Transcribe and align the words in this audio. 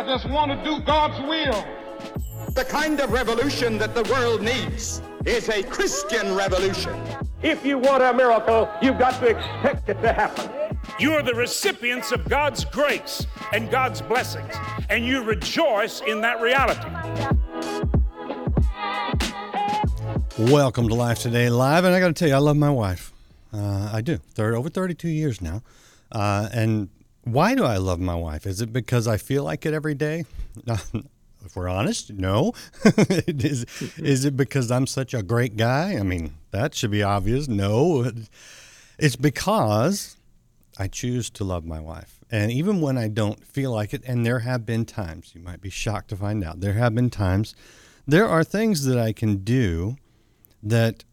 I 0.00 0.02
just 0.02 0.30
want 0.30 0.50
to 0.50 0.64
do 0.64 0.80
God's 0.80 1.20
will. 1.28 1.62
The 2.54 2.64
kind 2.64 2.98
of 3.00 3.12
revolution 3.12 3.76
that 3.76 3.94
the 3.94 4.02
world 4.04 4.40
needs 4.40 5.02
is 5.26 5.50
a 5.50 5.62
Christian 5.62 6.34
revolution. 6.34 6.98
If 7.42 7.66
you 7.66 7.76
want 7.76 8.02
a 8.02 8.14
miracle, 8.14 8.66
you've 8.80 8.98
got 8.98 9.20
to 9.20 9.26
expect 9.26 9.90
it 9.90 10.00
to 10.00 10.10
happen. 10.14 10.78
You 10.98 11.12
are 11.12 11.22
the 11.22 11.34
recipients 11.34 12.12
of 12.12 12.26
God's 12.30 12.64
grace 12.64 13.26
and 13.52 13.70
God's 13.70 14.00
blessings, 14.00 14.54
and 14.88 15.04
you 15.04 15.22
rejoice 15.22 16.00
in 16.00 16.22
that 16.22 16.40
reality. 16.40 16.88
Welcome 20.50 20.88
to 20.88 20.94
Life 20.94 21.18
Today 21.18 21.50
Live, 21.50 21.84
and 21.84 21.94
I 21.94 22.00
got 22.00 22.08
to 22.08 22.14
tell 22.14 22.28
you, 22.28 22.36
I 22.36 22.38
love 22.38 22.56
my 22.56 22.70
wife. 22.70 23.12
Uh, 23.52 23.90
I 23.92 24.00
do. 24.00 24.16
Third, 24.16 24.54
over 24.54 24.70
32 24.70 25.08
years 25.08 25.42
now. 25.42 25.62
Uh, 26.10 26.48
and 26.54 26.88
why 27.32 27.54
do 27.54 27.64
I 27.64 27.76
love 27.76 28.00
my 28.00 28.14
wife? 28.14 28.46
Is 28.46 28.60
it 28.60 28.72
because 28.72 29.06
I 29.06 29.16
feel 29.16 29.44
like 29.44 29.66
it 29.66 29.74
every 29.74 29.94
day? 29.94 30.24
if 30.66 31.56
we're 31.56 31.68
honest, 31.68 32.12
no. 32.12 32.52
is, 32.84 33.64
is 33.98 34.24
it 34.24 34.36
because 34.36 34.70
I'm 34.70 34.86
such 34.86 35.14
a 35.14 35.22
great 35.22 35.56
guy? 35.56 35.96
I 35.96 36.02
mean, 36.02 36.34
that 36.50 36.74
should 36.74 36.90
be 36.90 37.02
obvious. 37.02 37.48
No. 37.48 38.10
It's 38.98 39.16
because 39.16 40.16
I 40.78 40.88
choose 40.88 41.30
to 41.30 41.44
love 41.44 41.64
my 41.64 41.80
wife. 41.80 42.20
And 42.30 42.52
even 42.52 42.80
when 42.80 42.96
I 42.96 43.08
don't 43.08 43.44
feel 43.44 43.72
like 43.72 43.92
it, 43.92 44.02
and 44.06 44.24
there 44.24 44.40
have 44.40 44.64
been 44.64 44.84
times, 44.84 45.32
you 45.34 45.40
might 45.40 45.60
be 45.60 45.70
shocked 45.70 46.10
to 46.10 46.16
find 46.16 46.44
out, 46.44 46.60
there 46.60 46.74
have 46.74 46.94
been 46.94 47.10
times, 47.10 47.54
there 48.06 48.28
are 48.28 48.44
things 48.44 48.84
that 48.84 48.98
I 48.98 49.12
can 49.12 49.38
do 49.38 49.96
that 50.62 51.04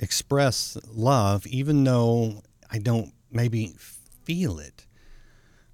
express 0.00 0.76
love, 0.88 1.46
even 1.46 1.84
though 1.84 2.42
I 2.70 2.78
don't 2.78 3.12
maybe 3.30 3.74
feel 4.24 4.58
it. 4.58 4.86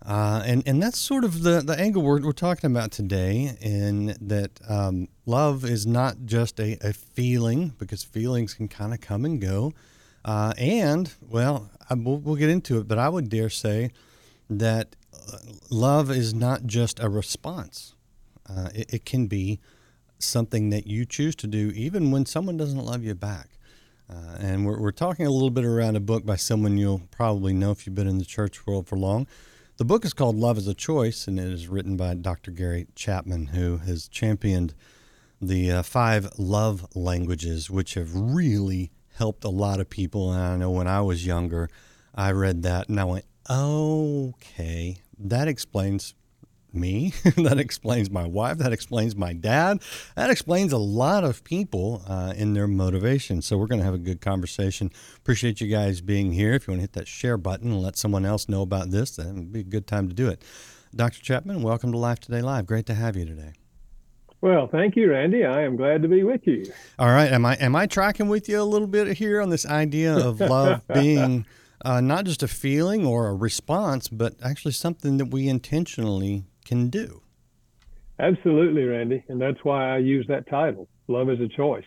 Uh, 0.06 0.42
and 0.44 0.62
and 0.66 0.82
that's 0.82 0.98
sort 0.98 1.24
of 1.24 1.42
the, 1.42 1.62
the 1.62 1.78
angle 1.78 2.02
we're, 2.02 2.20
we're 2.20 2.32
talking 2.32 2.70
about 2.70 2.92
today, 2.92 3.56
in 3.60 4.14
that 4.20 4.50
um, 4.68 5.08
love 5.24 5.64
is 5.64 5.86
not 5.86 6.26
just 6.26 6.60
a, 6.60 6.76
a 6.86 6.92
feeling, 6.92 7.72
because 7.78 8.04
feelings 8.04 8.52
can 8.52 8.68
kind 8.68 8.92
of 8.92 9.00
come 9.00 9.24
and 9.24 9.40
go. 9.40 9.72
Uh, 10.24 10.52
and, 10.58 11.12
well, 11.20 11.70
I, 11.88 11.94
we'll, 11.94 12.18
we'll 12.18 12.36
get 12.36 12.50
into 12.50 12.78
it, 12.78 12.88
but 12.88 12.98
I 12.98 13.08
would 13.08 13.28
dare 13.30 13.50
say 13.50 13.92
that 14.50 14.94
uh, 15.12 15.38
love 15.70 16.10
is 16.10 16.34
not 16.34 16.66
just 16.66 17.00
a 17.00 17.08
response, 17.08 17.94
uh, 18.48 18.68
it, 18.74 18.92
it 18.94 19.04
can 19.06 19.26
be 19.26 19.58
something 20.18 20.70
that 20.70 20.86
you 20.86 21.04
choose 21.04 21.34
to 21.36 21.46
do 21.46 21.72
even 21.74 22.10
when 22.10 22.26
someone 22.26 22.56
doesn't 22.56 22.78
love 22.78 23.04
you 23.04 23.14
back. 23.14 23.48
Uh, 24.08 24.36
and 24.38 24.66
we're, 24.66 24.78
we're 24.78 24.92
talking 24.92 25.26
a 25.26 25.30
little 25.30 25.50
bit 25.50 25.64
around 25.64 25.96
a 25.96 26.00
book 26.00 26.26
by 26.26 26.36
someone 26.36 26.76
you'll 26.76 27.02
probably 27.10 27.54
know 27.54 27.70
if 27.70 27.86
you've 27.86 27.94
been 27.94 28.06
in 28.06 28.18
the 28.18 28.24
church 28.24 28.66
world 28.66 28.86
for 28.86 28.96
long. 28.96 29.26
The 29.76 29.84
book 29.84 30.04
is 30.04 30.12
called 30.12 30.36
Love 30.36 30.56
is 30.56 30.68
a 30.68 30.74
Choice, 30.74 31.26
and 31.26 31.36
it 31.36 31.48
is 31.48 31.66
written 31.66 31.96
by 31.96 32.14
Dr. 32.14 32.52
Gary 32.52 32.86
Chapman, 32.94 33.46
who 33.46 33.78
has 33.78 34.06
championed 34.06 34.72
the 35.42 35.68
uh, 35.68 35.82
five 35.82 36.30
love 36.38 36.86
languages, 36.94 37.68
which 37.68 37.94
have 37.94 38.14
really 38.14 38.92
helped 39.16 39.42
a 39.42 39.48
lot 39.48 39.80
of 39.80 39.90
people. 39.90 40.32
And 40.32 40.40
I 40.40 40.56
know 40.56 40.70
when 40.70 40.86
I 40.86 41.00
was 41.00 41.26
younger, 41.26 41.68
I 42.14 42.30
read 42.30 42.62
that 42.62 42.88
and 42.88 43.00
I 43.00 43.04
went, 43.04 43.24
okay, 43.50 44.98
that 45.18 45.48
explains 45.48 46.14
me. 46.74 47.12
that 47.36 47.58
explains 47.58 48.10
my 48.10 48.26
wife. 48.26 48.58
That 48.58 48.72
explains 48.72 49.16
my 49.16 49.32
dad. 49.32 49.82
That 50.16 50.30
explains 50.30 50.72
a 50.72 50.78
lot 50.78 51.24
of 51.24 51.44
people 51.44 52.02
uh, 52.06 52.34
in 52.36 52.54
their 52.54 52.66
motivation. 52.66 53.42
So 53.42 53.56
we're 53.56 53.66
going 53.66 53.80
to 53.80 53.84
have 53.84 53.94
a 53.94 53.98
good 53.98 54.20
conversation. 54.20 54.90
Appreciate 55.16 55.60
you 55.60 55.68
guys 55.68 56.00
being 56.00 56.32
here. 56.32 56.54
If 56.54 56.66
you 56.66 56.72
want 56.72 56.78
to 56.78 56.82
hit 56.82 56.92
that 56.94 57.08
share 57.08 57.36
button 57.36 57.72
and 57.72 57.82
let 57.82 57.96
someone 57.96 58.24
else 58.24 58.48
know 58.48 58.62
about 58.62 58.90
this, 58.90 59.16
that 59.16 59.26
would 59.26 59.52
be 59.52 59.60
a 59.60 59.64
good 59.64 59.86
time 59.86 60.08
to 60.08 60.14
do 60.14 60.28
it. 60.28 60.42
Dr. 60.94 61.20
Chapman, 61.20 61.62
welcome 61.62 61.90
to 61.92 61.98
Life 61.98 62.20
Today 62.20 62.40
Live. 62.40 62.66
Great 62.66 62.86
to 62.86 62.94
have 62.94 63.16
you 63.16 63.24
today. 63.24 63.52
Well, 64.44 64.68
thank 64.68 64.94
you, 64.94 65.10
Randy. 65.10 65.44
I 65.44 65.62
am 65.62 65.74
glad 65.74 66.02
to 66.02 66.08
be 66.08 66.22
with 66.22 66.46
you. 66.46 66.70
All 66.98 67.08
right. 67.08 67.32
Am 67.32 67.46
I 67.46 67.54
am 67.54 67.74
I 67.74 67.86
tracking 67.86 68.28
with 68.28 68.46
you 68.46 68.60
a 68.60 68.62
little 68.62 68.86
bit 68.86 69.16
here 69.16 69.40
on 69.40 69.48
this 69.48 69.64
idea 69.64 70.14
of 70.14 70.38
love 70.38 70.86
being 70.92 71.46
uh, 71.82 72.02
not 72.02 72.26
just 72.26 72.42
a 72.42 72.48
feeling 72.48 73.06
or 73.06 73.28
a 73.28 73.34
response, 73.34 74.08
but 74.08 74.34
actually 74.44 74.72
something 74.72 75.16
that 75.16 75.26
we 75.26 75.48
intentionally 75.48 76.44
can 76.64 76.88
do. 76.88 77.22
Absolutely, 78.18 78.84
Randy. 78.84 79.24
And 79.28 79.40
that's 79.40 79.64
why 79.64 79.94
I 79.94 79.98
use 79.98 80.26
that 80.28 80.48
title, 80.48 80.88
Love 81.08 81.30
is 81.30 81.40
a 81.40 81.48
Choice. 81.48 81.84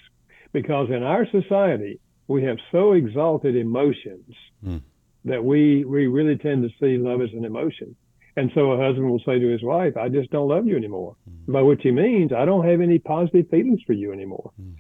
Because 0.53 0.89
in 0.89 1.03
our 1.03 1.25
society, 1.29 1.99
we 2.27 2.43
have 2.43 2.57
so 2.71 2.93
exalted 2.93 3.55
emotions 3.55 4.33
mm. 4.65 4.81
that 5.25 5.43
we, 5.43 5.85
we 5.85 6.07
really 6.07 6.37
tend 6.37 6.63
to 6.63 6.69
see 6.79 6.97
love 6.97 7.21
as 7.21 7.29
an 7.33 7.45
emotion. 7.45 7.95
And 8.35 8.51
so 8.53 8.71
a 8.71 8.77
husband 8.77 9.09
will 9.09 9.21
say 9.25 9.39
to 9.39 9.47
his 9.47 9.63
wife, 9.63 9.97
I 9.97 10.09
just 10.09 10.29
don't 10.29 10.47
love 10.47 10.67
you 10.67 10.75
anymore. 10.75 11.15
Mm. 11.29 11.53
By 11.53 11.61
which 11.61 11.81
he 11.83 11.91
means, 11.91 12.31
I 12.33 12.45
don't 12.45 12.67
have 12.67 12.81
any 12.81 12.99
positive 12.99 13.49
feelings 13.49 13.81
for 13.85 13.93
you 13.93 14.11
anymore. 14.11 14.51
Mm. 14.61 14.73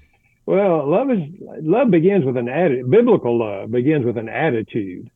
Well, 0.45 0.89
love 0.89 1.11
is 1.11 1.19
love 1.61 1.91
begins 1.91 2.23
with 2.23 2.37
an 2.37 2.47
attitude. 2.47 2.89
Biblical 2.89 3.37
love 3.37 3.69
begins 3.69 4.05
with 4.05 4.17
an 4.17 4.29
attitude. 4.29 5.11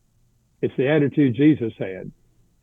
It's 0.62 0.76
the 0.76 0.90
attitude 0.90 1.36
Jesus 1.36 1.72
had 1.80 2.12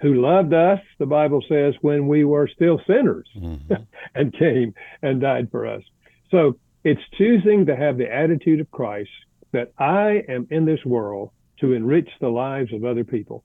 who 0.00 0.20
loved 0.20 0.54
us, 0.54 0.80
the 0.98 1.06
Bible 1.06 1.42
says, 1.48 1.74
when 1.80 2.06
we 2.06 2.24
were 2.24 2.48
still 2.48 2.80
sinners 2.86 3.28
mm-hmm. 3.36 3.74
and 4.14 4.32
came 4.32 4.74
and 5.02 5.20
died 5.20 5.50
for 5.50 5.66
us. 5.66 5.82
So 6.30 6.58
it's 6.84 7.00
choosing 7.16 7.66
to 7.66 7.76
have 7.76 7.98
the 7.98 8.12
attitude 8.12 8.60
of 8.60 8.70
Christ 8.70 9.10
that 9.52 9.72
I 9.78 10.22
am 10.28 10.46
in 10.50 10.64
this 10.64 10.84
world 10.84 11.30
to 11.60 11.72
enrich 11.72 12.08
the 12.20 12.28
lives 12.28 12.72
of 12.72 12.84
other 12.84 13.04
people. 13.04 13.44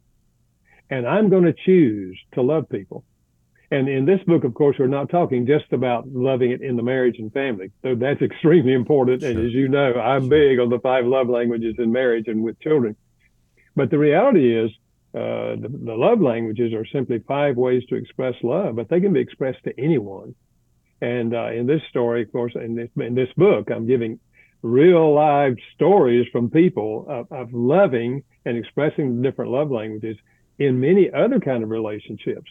And 0.89 1.07
I'm 1.07 1.29
going 1.29 1.45
to 1.45 1.55
choose 1.65 2.19
to 2.33 2.41
love 2.41 2.69
people. 2.69 3.03
And 3.71 3.89
in 3.89 4.05
this 4.05 4.19
book, 4.27 4.43
of 4.43 4.53
course, 4.53 4.75
we're 4.77 4.85
not 4.85 5.09
talking 5.09 5.47
just 5.47 5.73
about 5.73 6.07
loving 6.07 6.51
it 6.51 6.61
in 6.61 6.75
the 6.75 6.83
marriage 6.83 7.17
and 7.17 7.33
family. 7.33 7.71
So 7.81 7.95
that's 7.95 8.21
extremely 8.21 8.73
important. 8.73 9.21
Sure. 9.21 9.31
And 9.31 9.39
as 9.39 9.51
you 9.51 9.67
know, 9.67 9.93
I'm 9.93 10.29
big 10.29 10.59
on 10.59 10.69
the 10.69 10.79
five 10.79 11.07
love 11.07 11.27
languages 11.27 11.75
in 11.79 11.91
marriage 11.91 12.27
and 12.27 12.43
with 12.43 12.59
children. 12.59 12.95
But 13.75 13.89
the 13.89 13.97
reality 13.97 14.55
is 14.55 14.69
uh, 15.15 15.55
the, 15.61 15.69
the, 15.85 15.93
love 15.93 16.21
languages 16.21 16.73
are 16.73 16.85
simply 16.87 17.19
five 17.27 17.55
ways 17.55 17.83
to 17.87 17.95
express 17.95 18.33
love, 18.41 18.75
but 18.75 18.89
they 18.89 18.99
can 18.99 19.13
be 19.13 19.19
expressed 19.19 19.63
to 19.63 19.79
anyone. 19.79 20.33
And 21.01 21.35
uh, 21.35 21.51
in 21.51 21.67
this 21.67 21.81
story, 21.89 22.23
of 22.23 22.31
course, 22.31 22.53
in 22.55 22.75
this, 22.75 22.89
in 22.95 23.13
this 23.13 23.29
book, 23.37 23.69
I'm 23.69 23.85
giving 23.85 24.19
real 24.63 25.13
live 25.13 25.55
stories 25.75 26.27
from 26.31 26.49
people 26.49 27.05
of, 27.07 27.31
of 27.31 27.53
loving 27.53 28.23
and 28.45 28.57
expressing 28.57 29.17
the 29.17 29.29
different 29.29 29.51
love 29.51 29.69
languages 29.69 30.17
in 30.57 30.79
many 30.79 31.11
other 31.11 31.39
kind 31.39 31.63
of 31.63 31.69
relationships. 31.69 32.49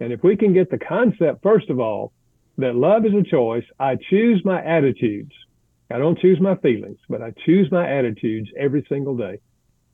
And 0.00 0.12
if 0.12 0.22
we 0.22 0.36
can 0.36 0.52
get 0.52 0.70
the 0.70 0.78
concept, 0.78 1.42
first 1.42 1.70
of 1.70 1.80
all, 1.80 2.12
that 2.58 2.74
love 2.74 3.06
is 3.06 3.14
a 3.14 3.22
choice, 3.22 3.64
I 3.78 3.96
choose 4.10 4.44
my 4.44 4.62
attitudes. 4.62 5.32
I 5.90 5.98
don't 5.98 6.18
choose 6.18 6.40
my 6.40 6.56
feelings, 6.56 6.98
but 7.08 7.22
I 7.22 7.32
choose 7.46 7.70
my 7.70 7.88
attitudes 7.88 8.50
every 8.58 8.84
single 8.88 9.16
day. 9.16 9.38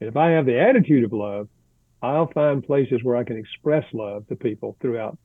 And 0.01 0.09
if 0.09 0.17
I 0.17 0.31
have 0.31 0.47
the 0.47 0.59
attitude 0.59 1.05
of 1.05 1.13
love, 1.13 1.49
I'll 2.03 2.31
find 2.33 2.65
places 2.65 3.03
where 3.03 3.17
I 3.17 3.25
can 3.25 3.37
express 3.37 3.85
love 3.93 4.27
to 4.29 4.37
people 4.37 4.77
throughout 4.81 5.19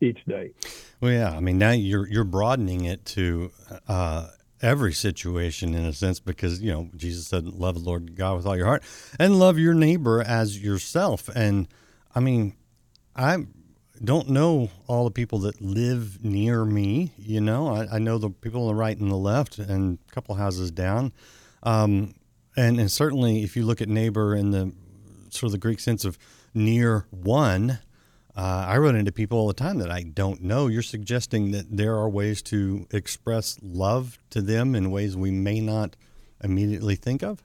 each 0.00 0.24
day. 0.26 0.52
Well, 1.00 1.12
yeah, 1.12 1.30
I 1.36 1.40
mean 1.40 1.58
now 1.58 1.72
you're 1.72 2.06
you're 2.08 2.24
broadening 2.24 2.84
it 2.84 3.04
to 3.06 3.50
uh, 3.88 4.28
every 4.62 4.92
situation 4.92 5.74
in 5.74 5.84
a 5.84 5.92
sense 5.92 6.20
because 6.20 6.60
you 6.60 6.70
know 6.70 6.88
Jesus 6.96 7.26
said, 7.26 7.46
"Love 7.46 7.74
the 7.74 7.80
Lord 7.80 8.14
God 8.16 8.36
with 8.36 8.46
all 8.46 8.56
your 8.56 8.66
heart 8.66 8.82
and 9.18 9.38
love 9.38 9.58
your 9.58 9.74
neighbor 9.74 10.22
as 10.22 10.62
yourself." 10.62 11.28
And 11.34 11.68
I 12.14 12.20
mean, 12.20 12.54
I 13.16 13.38
don't 14.02 14.30
know 14.30 14.70
all 14.86 15.04
the 15.04 15.10
people 15.10 15.40
that 15.40 15.60
live 15.60 16.24
near 16.24 16.64
me. 16.64 17.12
You 17.18 17.40
know, 17.40 17.68
I, 17.68 17.96
I 17.96 17.98
know 17.98 18.18
the 18.18 18.30
people 18.30 18.62
on 18.62 18.68
the 18.68 18.74
right 18.74 18.96
and 18.96 19.10
the 19.10 19.16
left, 19.16 19.58
and 19.58 19.98
a 20.08 20.12
couple 20.12 20.34
houses 20.36 20.70
down. 20.70 21.12
Um, 21.62 22.14
and, 22.56 22.80
and 22.80 22.90
certainly, 22.90 23.42
if 23.42 23.56
you 23.56 23.64
look 23.64 23.80
at 23.80 23.88
neighbor 23.88 24.34
in 24.34 24.50
the 24.50 24.72
sort 25.34 25.48
of 25.48 25.52
the 25.52 25.58
Greek 25.58 25.80
sense 25.80 26.04
of 26.04 26.18
near 26.54 27.06
one. 27.10 27.78
Uh, 28.36 28.64
I 28.68 28.78
run 28.78 28.96
into 28.96 29.12
people 29.12 29.38
all 29.38 29.48
the 29.48 29.54
time 29.54 29.78
that 29.78 29.90
I 29.90 30.02
don't 30.02 30.40
know. 30.42 30.68
You're 30.68 30.82
suggesting 30.82 31.50
that 31.50 31.76
there 31.76 31.96
are 31.96 32.08
ways 32.08 32.42
to 32.42 32.86
express 32.92 33.58
love 33.62 34.18
to 34.30 34.40
them 34.40 34.74
in 34.74 34.90
ways 34.90 35.16
we 35.16 35.30
may 35.30 35.60
not 35.60 35.96
immediately 36.42 36.94
think 36.94 37.22
of? 37.22 37.42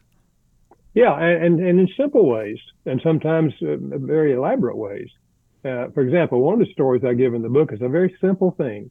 Yeah, 0.93 1.13
and, 1.19 1.59
and 1.59 1.79
in 1.79 1.89
simple 1.97 2.29
ways, 2.29 2.57
and 2.85 3.01
sometimes 3.03 3.53
uh, 3.61 3.75
very 3.79 4.33
elaborate 4.33 4.77
ways. 4.77 5.09
Uh, 5.65 5.89
for 5.93 6.01
example, 6.01 6.41
one 6.41 6.53
of 6.53 6.59
the 6.65 6.71
stories 6.71 7.03
I 7.05 7.13
give 7.13 7.33
in 7.33 7.41
the 7.41 7.49
book 7.49 7.73
is 7.73 7.81
a 7.81 7.89
very 7.89 8.15
simple 8.21 8.51
thing. 8.51 8.89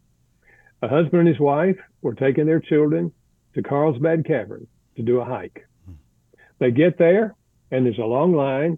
A 0.83 0.89
husband 0.89 1.21
and 1.21 1.29
his 1.29 1.41
wife 1.41 1.79
were 2.03 2.15
taking 2.15 2.45
their 2.45 2.61
children 2.61 3.13
to 3.55 3.63
Carlsbad 3.63 4.27
Cavern 4.27 4.67
to 4.97 5.03
do 5.03 5.21
a 5.21 5.25
hike. 5.25 5.67
Hmm. 5.87 5.93
They 6.59 6.73
get 6.73 6.99
there, 6.99 7.35
and 7.71 7.87
there's 7.87 7.99
a 7.99 8.05
long 8.05 8.35
line, 8.35 8.77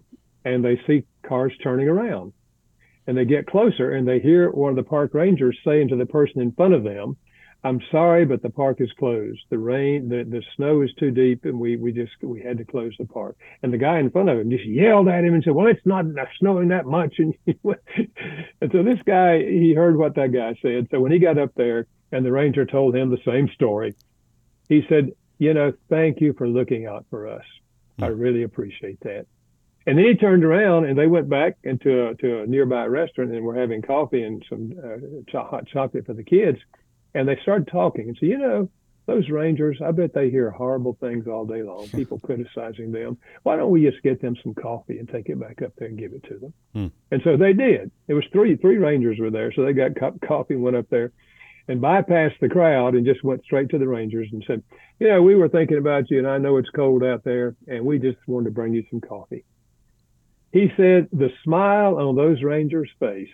and 0.53 0.63
they 0.63 0.79
see 0.87 1.03
cars 1.27 1.53
turning 1.61 1.87
around. 1.87 2.33
And 3.05 3.17
they 3.17 3.25
get 3.25 3.47
closer 3.47 3.91
and 3.91 4.07
they 4.07 4.19
hear 4.19 4.49
one 4.49 4.71
of 4.71 4.75
the 4.75 4.89
park 4.89 5.13
rangers 5.13 5.57
saying 5.65 5.89
to 5.89 5.95
the 5.95 6.05
person 6.05 6.41
in 6.41 6.51
front 6.51 6.73
of 6.73 6.83
them, 6.83 7.17
I'm 7.63 7.81
sorry, 7.91 8.25
but 8.25 8.41
the 8.41 8.49
park 8.49 8.79
is 8.79 8.91
closed. 8.99 9.41
The 9.49 9.57
rain, 9.57 10.09
the, 10.09 10.23
the 10.23 10.43
snow 10.55 10.83
is 10.83 10.93
too 10.99 11.11
deep, 11.11 11.43
and 11.43 11.59
we, 11.59 11.75
we 11.75 11.91
just 11.91 12.11
we 12.21 12.41
had 12.41 12.59
to 12.59 12.65
close 12.65 12.93
the 12.97 13.05
park. 13.05 13.35
And 13.63 13.73
the 13.73 13.77
guy 13.77 13.99
in 13.99 14.11
front 14.11 14.29
of 14.29 14.37
him 14.37 14.49
just 14.51 14.65
yelled 14.65 15.07
at 15.07 15.23
him 15.23 15.33
and 15.33 15.43
said, 15.43 15.53
"Well, 15.55 15.67
it's 15.67 15.85
not 15.85 16.05
snowing 16.39 16.69
that 16.69 16.85
much." 16.85 17.15
And, 17.19 17.33
and 18.61 18.71
so 18.71 18.83
this 18.83 18.99
guy, 19.05 19.39
he 19.39 19.73
heard 19.73 19.97
what 19.97 20.15
that 20.15 20.31
guy 20.31 20.55
said. 20.61 20.87
So 20.91 20.99
when 20.99 21.11
he 21.11 21.19
got 21.19 21.37
up 21.37 21.51
there, 21.55 21.87
and 22.11 22.25
the 22.25 22.31
ranger 22.31 22.65
told 22.65 22.95
him 22.95 23.09
the 23.09 23.17
same 23.25 23.49
story, 23.49 23.95
he 24.69 24.83
said, 24.87 25.11
"You 25.39 25.53
know, 25.53 25.73
thank 25.89 26.21
you 26.21 26.33
for 26.37 26.47
looking 26.47 26.85
out 26.85 27.05
for 27.09 27.27
us. 27.27 27.43
I 27.99 28.09
hmm. 28.09 28.19
really 28.19 28.43
appreciate 28.43 28.99
that." 29.01 29.25
And 29.87 29.97
then 29.97 30.05
he 30.05 30.15
turned 30.15 30.43
around 30.43 30.85
and 30.85 30.99
they 30.99 31.07
went 31.07 31.29
back 31.29 31.57
into 31.63 32.09
a, 32.09 32.15
to 32.15 32.41
a 32.41 32.45
nearby 32.45 32.85
restaurant 32.85 33.31
and 33.31 33.43
were 33.43 33.55
having 33.55 33.81
coffee 33.81 34.21
and 34.21 34.43
some 34.49 34.73
uh, 34.83 35.41
hot 35.41 35.65
chocolate 35.65 36.05
for 36.05 36.13
the 36.13 36.23
kids. 36.23 36.59
And 37.15 37.25
they 37.25 37.39
started 37.41 37.69
talking 37.69 38.09
and 38.09 38.17
said, 38.19 38.27
you 38.27 38.37
know, 38.37 38.69
those 39.05 39.29
rangers, 39.29 39.77
I 39.81 39.91
bet 39.91 40.13
they 40.13 40.29
hear 40.29 40.51
horrible 40.51 40.97
things 40.99 41.25
all 41.25 41.45
day 41.45 41.63
long, 41.63 41.87
people 41.95 42.19
criticizing 42.19 42.91
them. 42.91 43.17
Why 43.43 43.55
don't 43.55 43.71
we 43.71 43.89
just 43.89 44.03
get 44.03 44.21
them 44.21 44.35
some 44.43 44.53
coffee 44.53 44.99
and 44.99 45.07
take 45.07 45.29
it 45.29 45.39
back 45.39 45.61
up 45.61 45.71
there 45.77 45.87
and 45.87 45.97
give 45.97 46.11
it 46.11 46.23
to 46.25 46.37
them? 46.37 46.53
Hmm. 46.73 46.87
And 47.11 47.21
so 47.23 47.37
they 47.37 47.53
did. 47.53 47.89
It 48.09 48.13
was 48.13 48.25
three 48.33 48.57
three 48.57 48.77
rangers 48.77 49.19
were 49.19 49.31
there, 49.31 49.53
so 49.53 49.63
they 49.63 49.71
got 49.71 49.95
cup 49.95 50.19
coffee 50.19 50.55
and 50.55 50.63
went 50.63 50.75
up 50.75 50.89
there 50.89 51.13
and 51.69 51.81
bypassed 51.81 52.39
the 52.41 52.49
crowd 52.49 52.93
and 52.95 53.05
just 53.05 53.23
went 53.23 53.43
straight 53.45 53.69
to 53.69 53.77
the 53.77 53.87
rangers 53.87 54.27
and 54.33 54.43
said, 54.45 54.61
you 54.99 55.07
know, 55.07 55.21
we 55.21 55.35
were 55.35 55.49
thinking 55.49 55.77
about 55.77 56.09
you 56.09 56.17
and 56.17 56.27
I 56.27 56.37
know 56.37 56.57
it's 56.57 56.69
cold 56.69 57.05
out 57.05 57.23
there 57.23 57.55
and 57.67 57.85
we 57.85 57.99
just 57.99 58.17
wanted 58.27 58.45
to 58.45 58.51
bring 58.51 58.73
you 58.73 58.83
some 58.89 59.01
coffee. 59.01 59.45
He 60.51 60.71
said 60.77 61.07
the 61.11 61.29
smile 61.43 61.97
on 61.97 62.15
those 62.15 62.41
Rangers' 62.41 62.89
face 62.99 63.29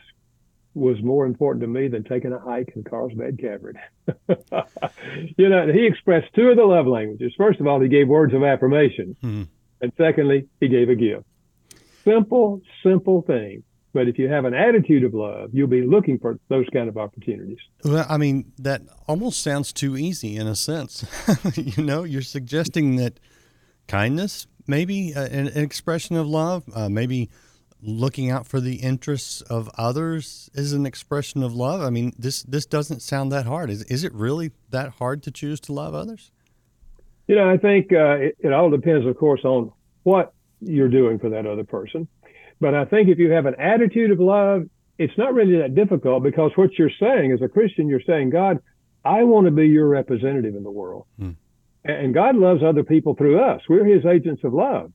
was 0.74 1.02
more 1.04 1.26
important 1.26 1.62
to 1.62 1.68
me 1.68 1.88
than 1.88 2.04
taking 2.04 2.34
a 2.34 2.40
hike 2.40 2.74
in 2.76 2.84
Carlsbad 2.84 3.40
Cavern. 3.40 3.78
you 5.38 5.50
know, 5.50 5.72
he 5.72 5.86
expressed 5.86 6.34
two 6.34 6.50
of 6.50 6.58
the 6.58 6.64
love 6.64 6.88
languages. 6.88 7.34
First 7.38 7.60
of 7.60 7.68
all, 7.68 7.80
he 7.80 7.88
gave 7.88 8.08
words 8.08 8.34
of 8.34 8.44
affirmation. 8.44 9.16
Mm-hmm. 9.24 9.44
And 9.82 9.92
secondly, 9.98 10.48
he 10.60 10.68
gave 10.68 10.90
a 10.90 10.96
gift. 10.96 11.26
Simple, 12.04 12.62
simple 12.82 13.22
thing. 13.22 13.64
But 13.94 14.08
if 14.08 14.18
you 14.18 14.28
have 14.28 14.46
an 14.46 14.56
attitude 14.56 15.04
of 15.04 15.14
love, 15.14 15.52
you'll 15.54 15.68
be 15.68 15.84
looking 15.84 16.18
for 16.18 16.40
those 16.50 16.66
kind 16.74 16.90
of 16.90 16.98
opportunities. 16.98 17.60
Well, 17.84 18.08
I 18.10 18.18
mean, 18.18 18.52
that 18.58 18.82
almost 19.08 19.44
sounds 19.44 19.72
too 19.72 19.96
easy 19.96 20.36
in 20.36 20.48
a 20.48 20.56
sense. 20.56 21.06
you 21.56 21.84
know, 21.84 22.04
you're 22.04 22.24
suggesting 22.24 22.96
that 22.96 23.20
kindness, 23.88 24.48
maybe 24.68 25.14
uh, 25.16 25.26
an, 25.26 25.48
an, 25.48 25.64
expression 25.64 26.16
of 26.16 26.28
love, 26.28 26.64
uh, 26.74 26.90
maybe 26.90 27.30
looking 27.82 28.32
out 28.32 28.48
for 28.48 28.60
the 28.60 28.76
interests 28.76 29.42
of 29.42 29.70
others 29.78 30.50
is 30.54 30.74
an 30.74 30.86
expression 30.86 31.44
of 31.44 31.54
love. 31.54 31.82
I 31.82 31.90
mean, 31.90 32.14
this 32.18 32.44
this 32.44 32.66
doesn't 32.66 33.02
sound 33.02 33.32
that 33.32 33.46
hard. 33.46 33.70
Is 33.70 33.84
is 33.84 34.04
it 34.04 34.14
really 34.14 34.52
that 34.70 34.90
hard 34.92 35.24
to 35.24 35.32
choose 35.32 35.60
to 35.62 35.74
love 35.74 35.94
others? 35.94 36.32
You 37.28 37.36
know, 37.36 37.50
I 37.50 37.58
think 37.58 37.92
uh, 37.94 38.16
it, 38.16 38.38
it 38.40 38.54
all 38.54 38.70
depends, 38.70 39.06
of 39.06 39.18
course, 39.18 39.42
on 39.44 39.72
what 40.04 40.34
you're 40.60 40.90
doing 40.90 41.20
for 41.20 41.30
that 41.30 41.46
other 41.46 41.64
person. 41.64 42.08
But 42.60 42.76
I 42.76 42.86
think 42.86 43.10
if 43.10 43.18
you 43.18 43.32
have 43.32 43.46
an 43.46 43.56
attitude 43.60 44.12
of 44.12 44.20
love, 44.20 44.64
it's 44.98 45.18
not 45.18 45.34
really 45.34 45.58
that 45.60 45.76
difficult 45.76 46.24
because 46.24 46.52
what 46.56 46.78
you're 46.78 46.92
saying 47.00 47.32
as 47.32 47.42
a 47.42 47.48
Christian, 47.48 47.88
you're 47.88 48.02
saying, 48.06 48.30
God, 48.30 48.60
I 49.04 49.24
want 49.24 49.46
to 49.46 49.52
be 49.52 49.68
your 49.68 49.88
representative 49.88 50.56
in 50.56 50.64
the 50.64 50.72
world. 50.72 51.06
Hmm. 51.20 51.32
And 51.86 52.14
God 52.14 52.36
loves 52.36 52.64
other 52.64 52.84
people 52.84 53.16
through 53.16 53.42
us. 53.42 53.62
We're 53.68 53.86
his 53.86 54.06
agents 54.06 54.44
of 54.44 54.54
love. 54.54 54.92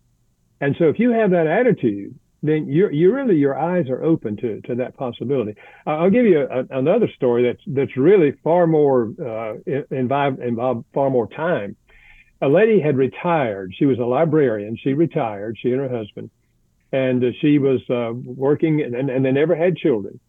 And 0.61 0.75
so 0.79 0.87
if 0.87 0.99
you 0.99 1.11
have 1.11 1.31
that 1.32 1.46
attitude, 1.46 2.19
then 2.43 2.69
you're, 2.69 2.93
you 2.93 3.12
really, 3.12 3.37
your 3.37 3.58
eyes 3.58 3.88
are 3.90 4.02
open 4.02 4.37
to, 4.38 4.61
to 4.62 4.75
that 4.76 4.96
possibility. 4.96 5.55
I'll 5.87 6.11
give 6.11 6.25
you 6.25 6.46
a, 6.50 6.64
another 6.79 7.08
story 7.14 7.43
that's, 7.43 7.62
that's 7.67 7.96
really 7.96 8.32
far 8.43 8.67
more, 8.67 9.12
uh, 9.20 9.55
involved, 9.90 10.40
involved 10.40 10.85
far 10.94 11.11
more 11.11 11.29
time. 11.29 11.76
A 12.40 12.49
lady 12.49 12.81
had 12.81 12.96
retired. 12.96 13.75
She 13.76 13.87
was 13.87 13.99
a 13.99 14.05
librarian. 14.05 14.76
She 14.82 14.94
retired, 14.94 15.58
she 15.61 15.73
and 15.73 15.81
her 15.81 15.88
husband, 15.88 16.31
and 16.93 17.23
uh, 17.23 17.29
she 17.40 17.58
was, 17.58 17.81
uh, 17.90 18.12
working 18.14 18.82
and, 18.82 19.11
and 19.11 19.25
they 19.25 19.32
never 19.32 19.56
had 19.56 19.76
children. 19.76 20.20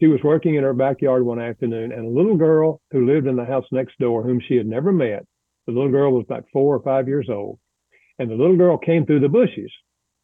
She 0.00 0.06
was 0.06 0.20
working 0.22 0.54
in 0.54 0.62
her 0.62 0.74
backyard 0.74 1.24
one 1.24 1.40
afternoon 1.40 1.90
and 1.90 2.06
a 2.06 2.08
little 2.08 2.36
girl 2.36 2.80
who 2.92 3.04
lived 3.04 3.26
in 3.26 3.34
the 3.34 3.44
house 3.44 3.66
next 3.72 3.98
door, 3.98 4.22
whom 4.22 4.40
she 4.40 4.54
had 4.54 4.66
never 4.66 4.92
met, 4.92 5.26
the 5.68 5.74
little 5.74 5.90
girl 5.90 6.12
was 6.12 6.24
about 6.24 6.46
four 6.50 6.74
or 6.74 6.82
five 6.82 7.08
years 7.08 7.28
old. 7.30 7.58
And 8.18 8.30
the 8.30 8.34
little 8.34 8.56
girl 8.56 8.78
came 8.78 9.04
through 9.04 9.20
the 9.20 9.28
bushes 9.28 9.70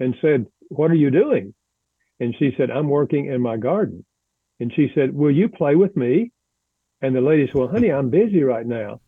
and 0.00 0.14
said, 0.22 0.46
What 0.70 0.90
are 0.90 0.96
you 0.96 1.10
doing? 1.10 1.52
And 2.18 2.34
she 2.38 2.52
said, 2.56 2.70
I'm 2.70 2.88
working 2.88 3.26
in 3.26 3.42
my 3.42 3.58
garden. 3.58 4.06
And 4.58 4.72
she 4.74 4.90
said, 4.94 5.14
Will 5.14 5.30
you 5.30 5.50
play 5.50 5.74
with 5.74 5.94
me? 5.96 6.32
And 7.02 7.14
the 7.14 7.20
lady 7.20 7.46
said, 7.46 7.56
Well, 7.56 7.68
honey, 7.68 7.92
I'm 7.92 8.08
busy 8.08 8.42
right 8.42 8.66
now. 8.66 9.02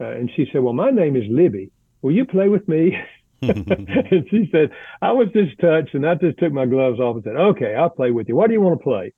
Uh, 0.00 0.10
and 0.10 0.30
she 0.36 0.46
said, 0.52 0.62
Well, 0.62 0.74
my 0.74 0.90
name 0.92 1.16
is 1.16 1.24
Libby. 1.28 1.72
Will 2.02 2.12
you 2.12 2.24
play 2.24 2.48
with 2.48 2.68
me? 2.68 2.96
and 3.42 4.26
she 4.30 4.48
said, 4.52 4.70
I 5.02 5.10
was 5.10 5.26
just 5.34 5.58
touched 5.60 5.94
and 5.94 6.06
I 6.06 6.14
just 6.14 6.38
took 6.38 6.52
my 6.52 6.66
gloves 6.66 7.00
off 7.00 7.16
and 7.16 7.24
said, 7.24 7.36
Okay, 7.36 7.74
I'll 7.74 7.90
play 7.90 8.12
with 8.12 8.28
you. 8.28 8.36
What 8.36 8.46
do 8.46 8.52
you 8.52 8.60
want 8.60 8.78
to 8.78 8.84
play? 8.84 9.12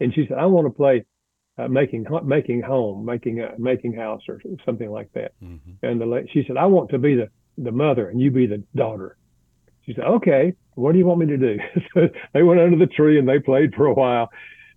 And 0.00 0.12
she 0.12 0.26
said, 0.28 0.38
I 0.38 0.46
want 0.46 0.66
to 0.66 0.72
play 0.72 1.04
uh, 1.58 1.68
making 1.68 2.06
making 2.24 2.62
home, 2.62 3.04
making 3.04 3.40
a 3.40 3.58
making 3.58 3.92
house, 3.92 4.22
or 4.28 4.40
something 4.64 4.90
like 4.90 5.12
that. 5.14 5.32
Mm-hmm. 5.42 5.84
And 5.84 6.00
the 6.00 6.26
she 6.32 6.44
said, 6.46 6.56
"I 6.56 6.66
want 6.66 6.90
to 6.90 6.98
be 6.98 7.14
the 7.14 7.28
the 7.56 7.72
mother, 7.72 8.08
and 8.08 8.20
you 8.20 8.30
be 8.30 8.46
the 8.46 8.62
daughter." 8.74 9.16
She 9.84 9.94
said, 9.94 10.04
"Okay, 10.04 10.54
what 10.74 10.92
do 10.92 10.98
you 10.98 11.06
want 11.06 11.20
me 11.20 11.26
to 11.26 11.36
do?" 11.36 11.58
so 11.94 12.08
they 12.32 12.42
went 12.42 12.60
under 12.60 12.78
the 12.78 12.86
tree 12.86 13.18
and 13.18 13.28
they 13.28 13.40
played 13.40 13.74
for 13.74 13.86
a 13.86 13.94
while, 13.94 14.30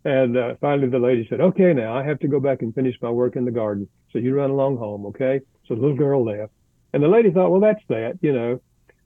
and 0.03 0.35
uh, 0.35 0.55
finally 0.59 0.89
the 0.89 0.99
lady 0.99 1.27
said, 1.29 1.39
"Okay, 1.39 1.73
now 1.73 1.95
I 1.95 2.03
have 2.03 2.19
to 2.19 2.27
go 2.27 2.39
back 2.39 2.63
and 2.63 2.73
finish 2.73 2.95
my 3.01 3.11
work 3.11 3.35
in 3.35 3.45
the 3.45 3.51
garden. 3.51 3.87
So 4.11 4.17
you 4.17 4.33
run 4.35 4.49
along 4.49 4.77
home, 4.77 5.05
okay?" 5.07 5.41
So 5.67 5.75
the 5.75 5.81
little 5.81 5.97
girl 5.97 6.25
left, 6.25 6.51
and 6.93 7.03
the 7.03 7.07
lady 7.07 7.29
thought, 7.29 7.51
"Well, 7.51 7.61
that's 7.61 7.83
that, 7.89 8.17
you 8.21 8.33
know." 8.33 8.61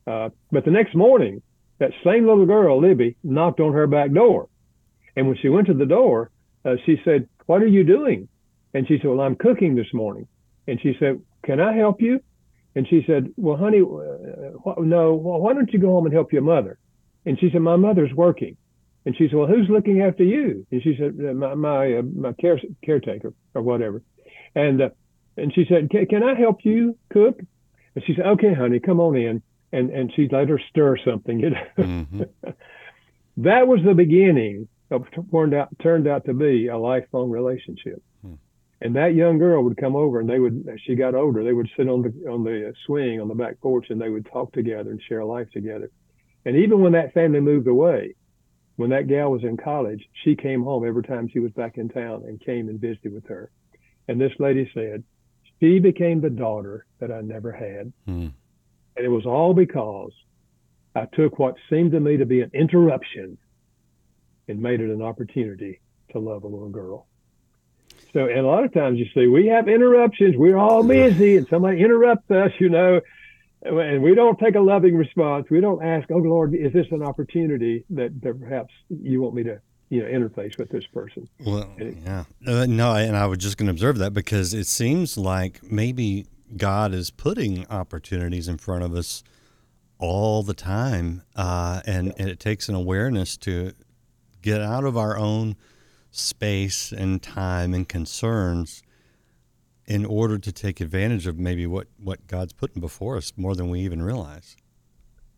Uh, 0.07 0.30
but 0.51 0.63
the 0.63 0.72
next 0.72 0.95
morning, 0.95 1.42
that 1.80 1.92
same 2.06 2.25
little 2.25 2.45
girl, 2.45 2.80
Libby, 2.80 3.18
knocked 3.24 3.60
on 3.60 3.74
her 3.74 3.88
back 3.88 4.13
door, 4.13 4.48
and 5.18 5.27
when 5.27 5.36
she 5.36 5.50
went 5.50 5.68
to 5.68 5.74
the 5.74 5.86
door, 5.86 6.31
uh, 6.65 6.75
she 6.85 7.00
said, 7.06 7.27
what 7.45 7.62
are 7.62 7.67
you 7.67 7.83
doing? 7.83 8.27
And 8.73 8.88
she 8.88 8.97
said, 8.97 9.07
Well, 9.07 9.21
I'm 9.21 9.35
cooking 9.35 9.75
this 9.75 9.94
morning. 9.94 10.27
And 10.67 10.79
she 10.81 10.95
said, 11.00 11.21
Can 11.45 11.59
I 11.59 11.73
help 11.73 12.01
you? 12.01 12.19
And 12.75 12.88
she 12.88 13.03
said, 13.07 13.31
Well, 13.38 13.56
honey, 13.56 13.79
uh, 13.79 14.73
no, 14.79 15.13
well, 15.13 15.39
why 15.39 15.53
don't 15.53 15.71
you 15.71 15.79
go 15.79 15.91
home 15.91 16.06
and 16.06 16.13
help 16.13 16.33
your 16.33 16.41
mother? 16.41 16.77
And 17.25 17.39
she 17.39 17.50
said, 17.51 17.62
My 17.62 17.77
mother's 17.77 18.13
working. 18.13 18.57
And 19.06 19.15
she 19.15 19.27
said, 19.27 19.38
Well, 19.38 19.47
who's 19.47 19.69
looking 19.69 20.01
after 20.01 20.23
you? 20.23 20.67
And 20.71 20.83
she 20.83 20.97
said, 21.00 21.17
My 21.17 21.53
my, 21.56 21.94
uh, 21.94 22.01
my 22.01 22.33
care, 22.33 22.59
caretaker 22.83 23.33
or 23.53 23.62
whatever. 23.62 24.01
And 24.56 24.81
uh, 24.81 24.89
and 25.38 25.53
she 25.53 25.65
said, 25.69 25.89
Can 25.89 26.23
I 26.23 26.35
help 26.35 26.65
you 26.65 26.97
cook? 27.09 27.39
And 27.95 28.03
she 28.06 28.13
said, 28.15 28.25
Okay, 28.25 28.53
honey, 28.53 28.79
come 28.79 29.00
on 29.00 29.15
in. 29.15 29.41
And 29.71 29.89
and 29.89 30.12
she 30.15 30.27
let 30.29 30.50
her 30.50 30.59
stir 30.69 30.97
something. 30.97 31.39
You 31.39 31.51
know? 31.51 31.67
mm-hmm. 31.77 32.21
that 33.38 33.67
was 33.67 33.79
the 33.86 33.93
beginning 33.93 34.67
turned 35.32 35.54
out 35.54 35.70
turned 35.82 36.08
out 36.08 36.25
to 36.25 36.34
be 36.34 36.68
a 36.68 36.77
lifelong 36.77 37.30
relationship. 37.30 38.01
Hmm. 38.22 38.34
And 38.82 38.96
that 38.96 39.15
young 39.15 39.38
girl 39.38 39.63
would 39.63 39.77
come 39.77 39.96
over, 39.96 40.20
and 40.20 40.30
they 40.30 40.39
would. 40.39 40.68
As 40.72 40.80
she 40.82 40.96
got 40.96 41.15
older, 41.15 41.44
they 41.44 41.54
would 41.54 41.70
sit 41.75 41.89
on 41.89 42.01
the 42.01 42.30
on 42.30 42.44
the 42.44 42.74
swing 42.86 43.22
on 43.22 43.27
the 43.27 43.36
back 43.36 43.60
porch, 43.62 43.88
and 43.89 44.00
they 44.00 44.10
would 44.10 44.27
talk 44.32 44.54
together 44.54 44.92
and 44.92 45.01
share 45.01 45.24
life 45.24 45.50
together. 45.51 45.89
And 46.46 46.56
even 46.56 46.82
when 46.82 46.92
that 46.92 47.13
family 47.13 47.39
moved 47.39 47.68
away, 47.68 48.15
when 48.75 48.92
that 48.92 49.08
gal 49.08 49.32
was 49.32 49.44
in 49.44 49.58
college, 49.58 50.08
she 50.24 50.36
came 50.36 50.63
home 50.63 50.86
every 50.86 51.04
time 51.04 51.27
she 51.27 51.39
was 51.39 51.51
back 51.51 51.77
in 51.77 51.89
town 51.89 52.24
and 52.27 52.39
came 52.39 52.70
and 52.70 52.80
visited 52.80 53.13
with 53.13 53.25
her. 53.27 53.50
And 54.08 54.22
this 54.22 54.34
lady 54.38 54.70
said, 54.74 55.04
she 55.60 55.80
became 55.80 56.22
the 56.22 56.30
daughter 56.30 56.86
that 57.00 57.12
I 57.12 57.22
never 57.22 57.51
had. 57.51 57.92
Hmm. 58.06 58.27
And 58.98 59.06
it 59.06 59.10
was 59.10 59.25
all 59.25 59.54
because 59.54 60.12
I 60.94 61.06
took 61.13 61.39
what 61.39 61.56
seemed 61.70 61.92
to 61.92 62.00
me 62.00 62.18
to 62.18 62.25
be 62.25 62.42
an 62.42 62.51
interruption 62.54 63.38
and 64.47 64.61
made 64.61 64.81
it 64.81 64.89
an 64.89 65.01
opportunity 65.01 65.79
to 66.11 66.19
love 66.19 66.43
a 66.43 66.47
little 66.47 66.69
girl. 66.69 67.07
So, 68.13 68.27
and 68.27 68.39
a 68.39 68.47
lot 68.47 68.63
of 68.63 68.73
times 68.73 68.97
you 68.97 69.07
see, 69.13 69.27
we 69.27 69.47
have 69.47 69.67
interruptions. 69.67 70.37
We're 70.37 70.57
all 70.57 70.83
busy, 70.83 71.35
and 71.37 71.47
somebody 71.49 71.81
interrupts 71.81 72.31
us, 72.31 72.51
you 72.59 72.69
know, 72.69 73.01
and 73.61 74.01
we 74.01 74.15
don't 74.15 74.39
take 74.39 74.55
a 74.55 74.59
loving 74.61 74.95
response. 74.95 75.47
We 75.49 75.59
don't 75.59 75.83
ask, 75.83 76.09
"Oh 76.11 76.17
Lord, 76.17 76.55
is 76.55 76.71
this 76.71 76.87
an 76.91 77.01
opportunity 77.01 77.83
that, 77.89 78.21
that 78.21 78.39
perhaps 78.39 78.73
you 78.89 79.21
want 79.21 79.35
me 79.35 79.43
to, 79.43 79.59
you 79.89 80.01
know, 80.01 80.07
interface 80.07 80.57
with 80.57 80.69
this 80.69 80.85
person?" 80.87 81.27
Well, 81.45 81.69
yeah, 81.77 82.23
uh, 82.47 82.65
no, 82.67 82.93
and 82.95 83.17
I 83.17 83.25
was 83.25 83.39
just 83.39 83.57
going 83.57 83.67
to 83.67 83.71
observe 83.71 83.97
that 83.97 84.13
because 84.13 84.53
it 84.53 84.67
seems 84.67 85.17
like 85.17 85.61
maybe 85.69 86.27
God 86.55 86.93
is 86.93 87.11
putting 87.11 87.67
opportunities 87.67 88.47
in 88.47 88.57
front 88.57 88.83
of 88.83 88.93
us 88.93 89.23
all 89.97 90.43
the 90.43 90.53
time, 90.53 91.23
uh, 91.35 91.81
and, 91.85 92.13
and 92.17 92.29
it 92.29 92.39
takes 92.39 92.69
an 92.69 92.75
awareness 92.75 93.37
to 93.37 93.73
get 94.45 94.61
out 94.61 94.83
of 94.83 94.95
our 94.95 95.17
own 95.17 95.55
space 96.11 96.91
and 96.91 97.21
time 97.21 97.73
and 97.73 97.89
concerns 97.89 98.83
in 99.87 100.05
order 100.05 100.37
to 100.37 100.51
take 100.51 100.79
advantage 100.79 101.25
of 101.25 101.39
maybe 101.39 101.65
what, 101.65 101.87
what 101.97 102.27
God's 102.27 102.53
putting 102.53 102.79
before 102.79 103.17
us 103.17 103.33
more 103.35 103.55
than 103.55 103.69
we 103.69 103.79
even 103.81 104.03
realize. 104.03 104.55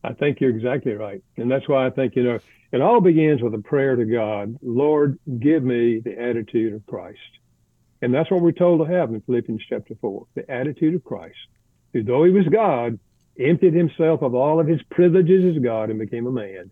I 0.04 0.12
think 0.12 0.42
you're 0.42 0.50
exactly 0.50 0.92
right. 0.92 1.24
And 1.38 1.50
that's 1.50 1.70
why 1.70 1.88
I 1.88 1.90
think, 1.90 2.18
you 2.18 2.24
know, 2.24 2.40
it 2.74 2.82
all 2.82 3.00
begins 3.00 3.42
with 3.42 3.54
a 3.54 3.60
prayer 3.60 3.96
to 3.96 4.04
God 4.04 4.58
Lord, 4.62 5.18
give 5.40 5.64
me 5.64 6.02
the 6.04 6.20
attitude 6.20 6.74
of 6.74 6.86
Christ. 6.86 7.18
And 8.02 8.14
that's 8.14 8.30
what 8.30 8.42
we're 8.42 8.52
told 8.52 8.86
to 8.86 8.94
have 8.94 9.10
in 9.10 9.22
Philippians 9.22 9.64
chapter 9.70 9.96
4 10.02 10.28
the 10.36 10.52
attitude 10.52 10.96
of 10.96 11.04
Christ, 11.06 11.38
who, 11.94 12.04
though 12.04 12.26
he 12.26 12.32
was 12.32 12.46
God, 12.48 13.00
emptied 13.40 13.74
himself 13.74 14.22
of 14.22 14.36
all 14.36 14.60
of 14.60 14.68
his 14.68 14.82
privileges 14.92 15.56
as 15.56 15.64
God 15.64 15.90
and 15.90 15.98
became 15.98 16.28
a 16.28 16.32
man. 16.32 16.72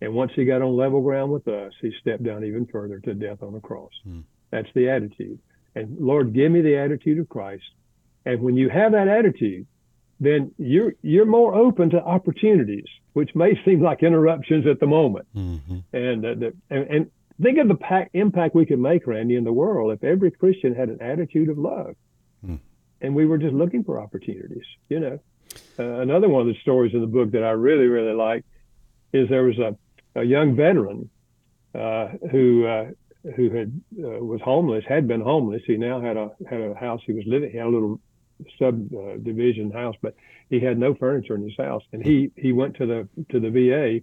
And 0.00 0.14
once 0.14 0.32
he 0.34 0.44
got 0.44 0.62
on 0.62 0.76
level 0.76 1.02
ground 1.02 1.30
with 1.30 1.46
us, 1.46 1.72
he 1.80 1.92
stepped 2.00 2.22
down 2.22 2.44
even 2.44 2.66
further 2.66 2.98
to 3.00 3.14
death 3.14 3.42
on 3.42 3.52
the 3.52 3.60
cross. 3.60 3.92
Hmm. 4.04 4.20
That's 4.50 4.68
the 4.74 4.88
attitude. 4.88 5.38
And 5.74 5.98
Lord, 5.98 6.32
give 6.32 6.50
me 6.50 6.62
the 6.62 6.76
attitude 6.76 7.18
of 7.18 7.28
Christ. 7.28 7.64
And 8.24 8.42
when 8.42 8.56
you 8.56 8.68
have 8.68 8.92
that 8.92 9.08
attitude, 9.08 9.66
then 10.18 10.52
you're 10.58 10.94
you're 11.02 11.26
more 11.26 11.54
open 11.54 11.90
to 11.90 12.02
opportunities, 12.02 12.86
which 13.14 13.34
may 13.34 13.58
seem 13.64 13.82
like 13.82 14.02
interruptions 14.02 14.66
at 14.66 14.80
the 14.80 14.86
moment. 14.86 15.26
Mm-hmm. 15.34 15.78
And, 15.92 16.24
uh, 16.24 16.34
the, 16.34 16.52
and, 16.68 16.90
and 16.90 17.10
think 17.40 17.58
of 17.58 17.68
the 17.68 17.74
pack, 17.74 18.10
impact 18.12 18.54
we 18.54 18.66
could 18.66 18.78
make, 18.78 19.06
Randy, 19.06 19.36
in 19.36 19.44
the 19.44 19.52
world 19.52 19.92
if 19.92 20.04
every 20.04 20.30
Christian 20.30 20.74
had 20.74 20.90
an 20.90 21.00
attitude 21.00 21.48
of 21.48 21.56
love, 21.56 21.96
mm. 22.46 22.58
and 23.00 23.14
we 23.14 23.24
were 23.24 23.38
just 23.38 23.54
looking 23.54 23.82
for 23.82 23.98
opportunities. 23.98 24.66
You 24.90 25.00
know, 25.00 25.18
uh, 25.78 26.00
another 26.00 26.28
one 26.28 26.42
of 26.42 26.48
the 26.48 26.60
stories 26.60 26.92
in 26.92 27.00
the 27.00 27.06
book 27.06 27.30
that 27.30 27.42
I 27.42 27.50
really 27.50 27.86
really 27.86 28.14
like 28.14 28.44
is 29.12 29.28
there 29.28 29.44
was 29.44 29.58
a, 29.58 29.74
a 30.14 30.22
young 30.22 30.56
veteran 30.56 31.08
uh, 31.74 32.08
who 32.30 32.66
uh, 32.66 32.86
who 33.36 33.50
had 33.50 33.80
uh, 33.98 34.24
was 34.24 34.40
homeless, 34.42 34.84
had 34.88 35.06
been 35.06 35.20
homeless. 35.20 35.62
He 35.66 35.76
now 35.76 36.00
had 36.00 36.16
a 36.16 36.30
had 36.48 36.60
a 36.60 36.74
house 36.74 37.00
he 37.06 37.12
was 37.12 37.24
living. 37.26 37.50
He 37.50 37.58
had 37.58 37.66
a 37.66 37.70
little 37.70 38.00
subdivision 38.58 39.70
house, 39.70 39.96
but 40.00 40.14
he 40.48 40.60
had 40.60 40.78
no 40.78 40.94
furniture 40.94 41.34
in 41.34 41.42
his 41.42 41.56
house. 41.56 41.82
And 41.92 42.04
he 42.04 42.30
he 42.36 42.52
went 42.52 42.76
to 42.76 42.86
the 42.86 43.08
to 43.30 43.40
the 43.40 43.50
VA, 43.50 44.00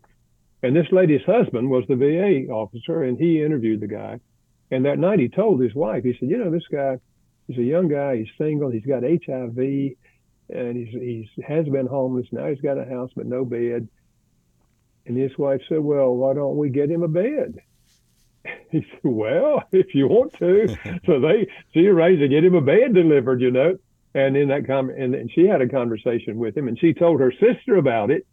and 0.66 0.76
this 0.76 0.92
lady's 0.92 1.24
husband 1.26 1.70
was 1.70 1.84
the 1.88 1.96
VA 1.96 2.52
officer, 2.52 3.04
and 3.04 3.18
he 3.18 3.44
interviewed 3.44 3.82
the 3.82 3.88
guy. 3.88 4.20
And 4.70 4.86
that 4.86 5.00
night 5.00 5.20
he 5.20 5.30
told 5.30 5.62
his 5.62 5.74
wife, 5.74 6.04
he 6.04 6.14
said, 6.20 6.30
you 6.30 6.38
know, 6.38 6.52
this 6.52 6.68
guy, 6.70 7.00
he's 7.48 7.58
a 7.58 7.64
young 7.64 7.88
guy, 7.88 8.18
he's 8.18 8.28
single, 8.38 8.70
he's 8.70 8.86
got 8.86 9.04
HIV, 9.04 9.58
and 10.50 10.78
he's 10.78 10.94
he's 10.94 11.46
has 11.46 11.66
been 11.68 11.88
homeless. 11.88 12.28
Now 12.32 12.48
he's 12.48 12.62
got 12.62 12.78
a 12.78 12.86
house 12.86 13.12
but 13.16 13.26
no 13.26 13.46
bed. 13.46 13.88
And 15.08 15.18
his 15.18 15.38
wife 15.38 15.62
said, 15.70 15.80
well, 15.80 16.14
why 16.14 16.34
don't 16.34 16.58
we 16.58 16.70
get 16.70 16.92
him 16.92 17.04
a 17.04 17.08
bed? 17.08 17.60
He 18.70 18.80
said, 18.80 19.00
well, 19.04 19.64
if 19.72 19.94
you 19.94 20.08
want 20.08 20.34
to. 20.40 20.68
so 21.06 21.20
they 21.20 21.48
she 21.74 21.88
arranged 21.88 22.22
to 22.22 22.28
get 22.28 22.46
him 22.46 22.56
a 22.56 22.62
bed 22.62 22.94
delivered, 22.94 23.42
you 23.42 23.52
know. 23.52 23.78
And 24.14 24.36
in 24.38 24.50
that 24.50 24.66
com- 24.68 24.90
and, 24.90 25.16
and 25.16 25.30
she 25.32 25.48
had 25.48 25.62
a 25.62 25.68
conversation 25.68 26.38
with 26.38 26.56
him, 26.56 26.68
and 26.68 26.80
she 26.80 26.94
told 26.94 27.20
her 27.20 27.32
sister 27.32 27.76
about 27.76 28.10
it. 28.10 28.26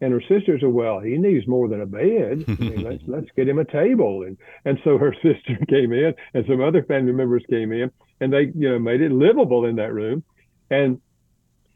And 0.00 0.12
her 0.12 0.20
sister 0.20 0.58
said, 0.58 0.68
"Well, 0.68 1.00
he 1.00 1.18
needs 1.18 1.46
more 1.46 1.68
than 1.68 1.80
a 1.80 1.86
bed. 1.86 2.44
I 2.46 2.62
mean, 2.62 2.82
let's 2.88 3.02
let's 3.06 3.30
get 3.36 3.48
him 3.48 3.58
a 3.58 3.64
table." 3.64 4.22
And 4.22 4.38
and 4.64 4.78
so 4.84 4.98
her 4.98 5.14
sister 5.14 5.58
came 5.68 5.92
in, 5.92 6.14
and 6.32 6.46
some 6.46 6.60
other 6.60 6.82
family 6.84 7.12
members 7.12 7.44
came 7.50 7.72
in, 7.72 7.90
and 8.20 8.32
they 8.32 8.52
you 8.54 8.70
know 8.70 8.78
made 8.78 9.00
it 9.00 9.12
livable 9.12 9.64
in 9.66 9.76
that 9.76 9.92
room. 9.92 10.22
And 10.70 11.00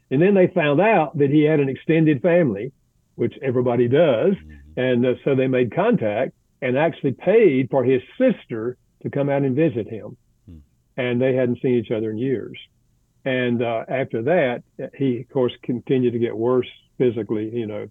and 0.09 0.21
then 0.21 0.33
they 0.33 0.47
found 0.47 0.81
out 0.81 1.17
that 1.17 1.29
he 1.29 1.43
had 1.43 1.59
an 1.59 1.69
extended 1.69 2.21
family, 2.21 2.71
which 3.15 3.33
everybody 3.41 3.87
does. 3.87 4.33
Mm-hmm. 4.33 4.79
And 4.79 5.05
uh, 5.05 5.13
so 5.23 5.35
they 5.35 5.47
made 5.47 5.73
contact 5.73 6.33
and 6.61 6.77
actually 6.77 7.13
paid 7.13 7.69
for 7.69 7.83
his 7.83 8.01
sister 8.17 8.77
to 9.03 9.09
come 9.09 9.29
out 9.29 9.43
and 9.43 9.55
visit 9.55 9.87
him. 9.87 10.17
Hmm. 10.49 10.57
And 10.97 11.21
they 11.21 11.35
hadn't 11.35 11.61
seen 11.61 11.75
each 11.75 11.91
other 11.91 12.11
in 12.11 12.17
years. 12.17 12.57
And 13.23 13.61
uh, 13.61 13.85
after 13.87 14.21
that, 14.23 14.63
he, 14.95 15.21
of 15.21 15.29
course, 15.29 15.53
continued 15.63 16.13
to 16.13 16.19
get 16.19 16.35
worse 16.35 16.67
physically, 16.97 17.49
you 17.53 17.65
know. 17.65 17.87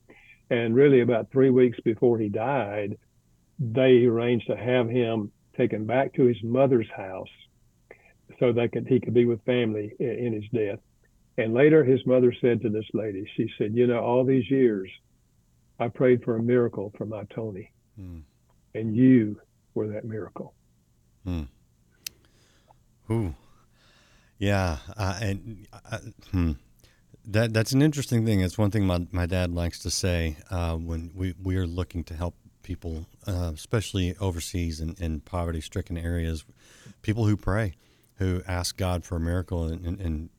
And 0.51 0.75
really, 0.75 1.01
about 1.01 1.31
three 1.33 1.51
weeks 1.51 1.79
before 1.85 2.19
he 2.19 2.29
died, 2.29 2.97
they 3.59 4.05
arranged 4.05 4.47
to 4.49 4.57
have 4.57 4.89
him 4.89 5.33
taken 5.57 5.87
back 5.87 6.15
to 6.15 6.25
his 6.25 6.37
mother's 6.43 6.89
house 6.97 7.29
so 8.39 8.53
that 8.53 8.73
could, 8.73 8.87
he 8.87 9.01
could 9.01 9.15
be 9.15 9.25
with 9.25 9.45
family 9.45 9.93
in, 9.99 10.11
in 10.11 10.33
his 10.33 10.45
death. 10.53 10.79
And 11.37 11.55
later, 11.55 11.83
his 11.83 12.05
mother 12.07 12.33
said 12.41 12.63
to 12.63 12.69
this 12.69 12.87
lady, 12.93 13.29
she 13.37 13.51
said, 13.59 13.75
You 13.75 13.87
know, 13.87 14.01
all 14.01 14.25
these 14.25 14.49
years, 14.51 14.89
I 15.79 15.89
prayed 15.89 16.25
for 16.25 16.37
a 16.37 16.43
miracle 16.43 16.93
for 16.97 17.05
my 17.05 17.25
Tony, 17.35 17.73
mm. 18.01 18.23
and 18.75 18.97
you 18.97 19.41
were 19.75 19.89
that 19.89 20.05
miracle. 20.05 20.55
Mm. 21.27 21.49
Ooh. 23.11 23.35
Yeah, 24.39 24.79
uh, 24.97 25.19
and 25.21 25.67
uh, 25.91 25.99
hmm. 26.31 26.53
that 27.27 27.53
that's 27.53 27.73
an 27.73 27.83
interesting 27.83 28.27
thing. 28.27 28.41
It's 28.41 28.59
one 28.59 28.71
thing 28.71 28.87
my, 28.87 29.07
my 29.13 29.27
dad 29.27 29.53
likes 29.53 29.79
to 29.81 29.91
say 29.91 30.37
uh, 30.51 30.77
when 30.77 31.13
we, 31.15 31.35
we 31.43 31.57
are 31.57 31.67
looking 31.67 32.05
to 32.05 32.15
help 32.15 32.35
people, 32.63 33.07
uh, 33.27 33.53
especially 33.55 34.17
overseas 34.21 34.81
and 34.81 34.99
in, 34.99 35.13
in 35.13 35.21
poverty 35.21 35.61
stricken 35.61 35.97
areas, 35.97 36.45
people 37.03 37.27
who 37.27 37.37
pray, 37.37 37.75
who 38.17 38.43
ask 38.47 38.77
God 38.77 39.05
for 39.05 39.17
a 39.17 39.21
miracle, 39.21 39.65
and, 39.65 39.85
and, 39.85 40.01
and, 40.01 40.31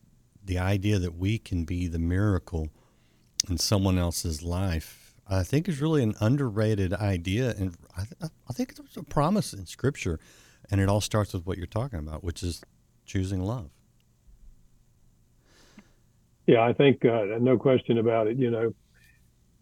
the 0.43 0.59
idea 0.59 0.99
that 0.99 1.17
we 1.17 1.39
can 1.39 1.63
be 1.63 1.87
the 1.87 1.97
miracle 1.97 2.69
in 3.49 3.57
someone 3.57 3.97
else's 3.97 4.43
life, 4.43 5.04
I 5.27 5.43
think 5.43 5.67
is 5.67 5.81
really 5.81 6.03
an 6.03 6.15
underrated 6.19 6.93
idea, 6.93 7.49
and 7.57 7.75
I, 7.97 8.03
th- 8.03 8.31
I 8.47 8.53
think 8.53 8.71
it's 8.77 8.97
a 8.97 9.03
promise 9.03 9.53
in 9.53 9.65
Scripture, 9.65 10.19
and 10.69 10.79
it 10.79 10.87
all 10.87 11.01
starts 11.01 11.33
with 11.33 11.45
what 11.45 11.57
you're 11.57 11.65
talking 11.65 11.99
about, 11.99 12.23
which 12.23 12.43
is 12.43 12.61
choosing 13.05 13.41
love. 13.41 13.69
Yeah, 16.47 16.61
I 16.61 16.73
think 16.73 17.03
uh, 17.05 17.23
no 17.39 17.57
question 17.57 17.97
about 17.97 18.27
it. 18.27 18.37
You 18.37 18.51
know, 18.51 18.73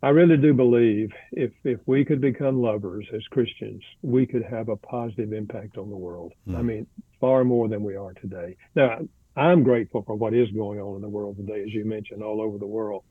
I 0.01 0.09
really 0.09 0.35
do 0.35 0.53
believe 0.53 1.11
if 1.31 1.51
if 1.63 1.79
we 1.85 2.03
could 2.03 2.19
become 2.19 2.61
lovers 2.61 3.07
as 3.15 3.21
Christians, 3.31 3.81
we 4.01 4.25
could 4.25 4.43
have 4.43 4.67
a 4.67 4.75
positive 4.75 5.31
impact 5.31 5.77
on 5.77 5.89
the 5.89 5.95
world. 5.95 6.33
Mm. 6.45 6.57
I 6.57 6.61
mean, 6.61 6.87
far 7.21 7.45
more 7.45 7.69
than 7.69 7.83
we 7.83 7.95
are 7.95 8.11
today. 8.13 8.57
Now, 8.75 8.99
I'm 9.37 9.63
grateful 9.63 10.03
for 10.03 10.15
what 10.15 10.33
is 10.33 10.51
going 10.51 10.81
on 10.81 10.97
in 10.97 11.01
the 11.01 11.07
world 11.07 11.37
today, 11.37 11.63
as 11.63 11.73
you 11.73 11.85
mentioned, 11.85 12.21
all 12.21 12.41
over 12.41 12.57
the 12.57 12.67
world. 12.67 13.03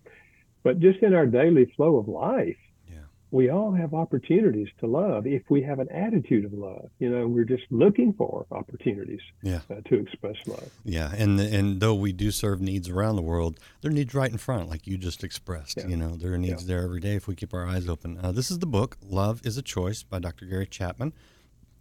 But 0.62 0.78
just 0.78 1.00
in 1.00 1.14
our 1.14 1.26
daily 1.26 1.72
flow 1.76 1.96
of 1.96 2.08
life, 2.08 2.56
yeah. 2.88 3.00
we 3.30 3.50
all 3.50 3.72
have 3.72 3.94
opportunities 3.94 4.68
to 4.78 4.86
love 4.86 5.26
if 5.26 5.42
we 5.48 5.62
have 5.62 5.80
an 5.80 5.88
attitude 5.90 6.44
of 6.44 6.52
love. 6.52 6.88
You 6.98 7.10
know, 7.10 7.26
we're 7.26 7.44
just 7.44 7.64
looking 7.70 8.12
for 8.12 8.46
opportunities 8.52 9.20
yeah. 9.42 9.60
uh, 9.70 9.80
to 9.88 9.98
express 9.98 10.36
love. 10.46 10.70
Yeah, 10.84 11.12
and 11.16 11.40
and 11.40 11.80
though 11.80 11.94
we 11.94 12.12
do 12.12 12.30
serve 12.30 12.60
needs 12.60 12.88
around 12.88 13.16
the 13.16 13.22
world, 13.22 13.58
there 13.80 13.90
are 13.90 13.94
needs 13.94 14.14
right 14.14 14.30
in 14.30 14.38
front, 14.38 14.68
like 14.68 14.86
you 14.86 14.96
just 14.96 15.24
expressed. 15.24 15.78
Yeah. 15.78 15.88
You 15.88 15.96
know, 15.96 16.16
there 16.16 16.32
are 16.32 16.38
needs 16.38 16.66
there 16.66 16.82
every 16.82 17.00
day 17.00 17.16
if 17.16 17.26
we 17.26 17.34
keep 17.34 17.52
our 17.52 17.66
eyes 17.66 17.88
open. 17.88 18.18
Uh, 18.22 18.32
this 18.32 18.50
is 18.50 18.60
the 18.60 18.66
book 18.66 18.96
"Love 19.02 19.40
Is 19.44 19.58
a 19.58 19.62
Choice" 19.62 20.02
by 20.02 20.20
Dr. 20.20 20.46
Gary 20.46 20.66
Chapman, 20.66 21.12